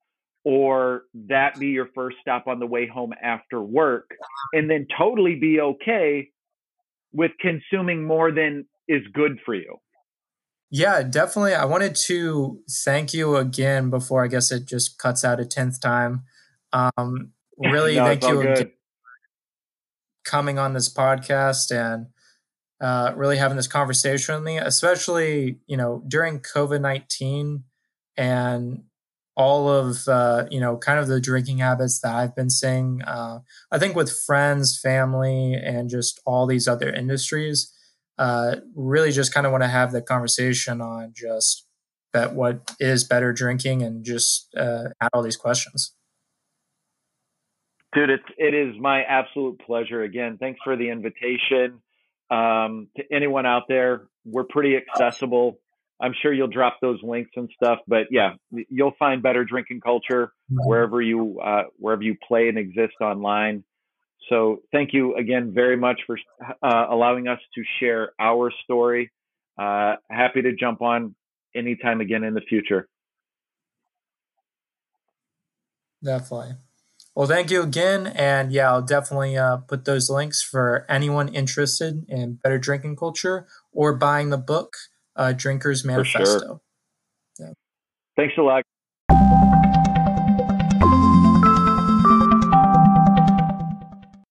or 0.44 1.02
that 1.28 1.58
be 1.58 1.68
your 1.68 1.88
first 1.94 2.16
stop 2.20 2.46
on 2.46 2.60
the 2.60 2.66
way 2.66 2.86
home 2.86 3.12
after 3.22 3.60
work 3.60 4.10
and 4.52 4.70
then 4.70 4.86
totally 4.96 5.34
be 5.34 5.60
okay 5.60 6.30
with 7.12 7.32
consuming 7.40 8.04
more 8.04 8.30
than 8.30 8.66
is 8.86 9.02
good 9.12 9.38
for 9.44 9.54
you? 9.54 9.76
Yeah, 10.70 11.02
definitely. 11.02 11.54
I 11.54 11.64
wanted 11.64 11.94
to 12.06 12.60
thank 12.84 13.12
you 13.12 13.36
again 13.36 13.90
before 13.90 14.22
I 14.22 14.28
guess 14.28 14.52
it 14.52 14.66
just 14.66 14.98
cuts 14.98 15.24
out 15.24 15.40
a 15.40 15.44
10th 15.44 15.80
time. 15.80 16.24
Um, 16.72 17.32
really 17.58 17.96
no, 17.96 18.04
thank 18.04 18.22
you 18.22 18.40
again 18.40 18.70
coming 20.28 20.58
on 20.58 20.74
this 20.74 20.92
podcast 20.92 21.70
and 21.70 22.06
uh, 22.80 23.12
really 23.16 23.38
having 23.38 23.56
this 23.56 23.66
conversation 23.66 24.34
with 24.34 24.44
me, 24.44 24.58
especially 24.58 25.58
you 25.66 25.76
know 25.76 26.02
during 26.06 26.40
COVID 26.40 26.80
nineteen 26.80 27.64
and 28.16 28.82
all 29.36 29.68
of 29.68 30.06
uh, 30.08 30.46
you 30.50 30.60
know 30.60 30.76
kind 30.76 30.98
of 30.98 31.08
the 31.08 31.20
drinking 31.20 31.58
habits 31.58 32.00
that 32.00 32.14
I've 32.14 32.36
been 32.36 32.50
seeing. 32.50 33.02
Uh, 33.02 33.40
I 33.72 33.78
think 33.78 33.96
with 33.96 34.12
friends, 34.26 34.78
family, 34.78 35.54
and 35.54 35.88
just 35.88 36.20
all 36.26 36.46
these 36.46 36.68
other 36.68 36.92
industries, 36.92 37.72
uh, 38.18 38.56
really 38.74 39.12
just 39.12 39.32
kind 39.32 39.46
of 39.46 39.52
want 39.52 39.62
to 39.64 39.68
have 39.68 39.92
the 39.92 40.02
conversation 40.02 40.80
on 40.80 41.12
just 41.14 41.64
that 42.12 42.34
what 42.34 42.74
is 42.80 43.04
better 43.04 43.32
drinking 43.32 43.82
and 43.82 44.04
just 44.04 44.48
uh, 44.56 44.84
add 45.00 45.10
all 45.12 45.22
these 45.22 45.36
questions. 45.36 45.94
Dude, 47.94 48.10
it's 48.10 48.24
it 48.36 48.54
is 48.54 48.74
my 48.78 49.02
absolute 49.02 49.60
pleasure. 49.60 50.02
Again, 50.02 50.36
thanks 50.38 50.60
for 50.62 50.76
the 50.76 50.90
invitation. 50.90 51.80
Um, 52.30 52.88
to 52.96 53.04
anyone 53.10 53.46
out 53.46 53.62
there, 53.68 54.02
we're 54.26 54.44
pretty 54.44 54.76
accessible. 54.76 55.58
I'm 56.00 56.14
sure 56.20 56.32
you'll 56.32 56.48
drop 56.48 56.76
those 56.80 57.00
links 57.02 57.30
and 57.34 57.48
stuff, 57.56 57.80
but 57.88 58.06
yeah, 58.10 58.34
you'll 58.50 58.94
find 58.98 59.22
better 59.22 59.44
drinking 59.44 59.80
culture 59.80 60.32
wherever 60.48 61.00
you 61.00 61.40
uh, 61.40 61.64
wherever 61.76 62.02
you 62.02 62.16
play 62.26 62.48
and 62.48 62.58
exist 62.58 62.94
online. 63.00 63.64
So 64.28 64.58
thank 64.70 64.92
you 64.92 65.16
again 65.16 65.52
very 65.54 65.76
much 65.76 66.00
for 66.06 66.18
uh, 66.62 66.86
allowing 66.90 67.26
us 67.26 67.40
to 67.54 67.62
share 67.80 68.12
our 68.20 68.52
story. 68.64 69.10
Uh, 69.58 69.96
happy 70.10 70.42
to 70.42 70.52
jump 70.52 70.82
on 70.82 71.14
anytime 71.56 72.00
again 72.00 72.22
in 72.22 72.34
the 72.34 72.42
future. 72.42 72.86
Definitely. 76.04 76.52
Well, 77.18 77.26
thank 77.26 77.50
you 77.50 77.62
again. 77.62 78.06
And 78.06 78.52
yeah, 78.52 78.70
I'll 78.70 78.80
definitely 78.80 79.36
uh, 79.36 79.56
put 79.56 79.84
those 79.84 80.08
links 80.08 80.40
for 80.40 80.86
anyone 80.88 81.26
interested 81.34 82.04
in 82.08 82.34
better 82.34 82.58
drinking 82.58 82.94
culture 82.94 83.48
or 83.72 83.96
buying 83.96 84.30
the 84.30 84.38
book, 84.38 84.76
uh, 85.16 85.32
Drinker's 85.32 85.84
Manifesto. 85.84 86.38
Sure. 86.38 86.60
Yeah. 87.40 87.52
Thanks 88.14 88.34
a 88.38 88.42
lot. 88.42 88.62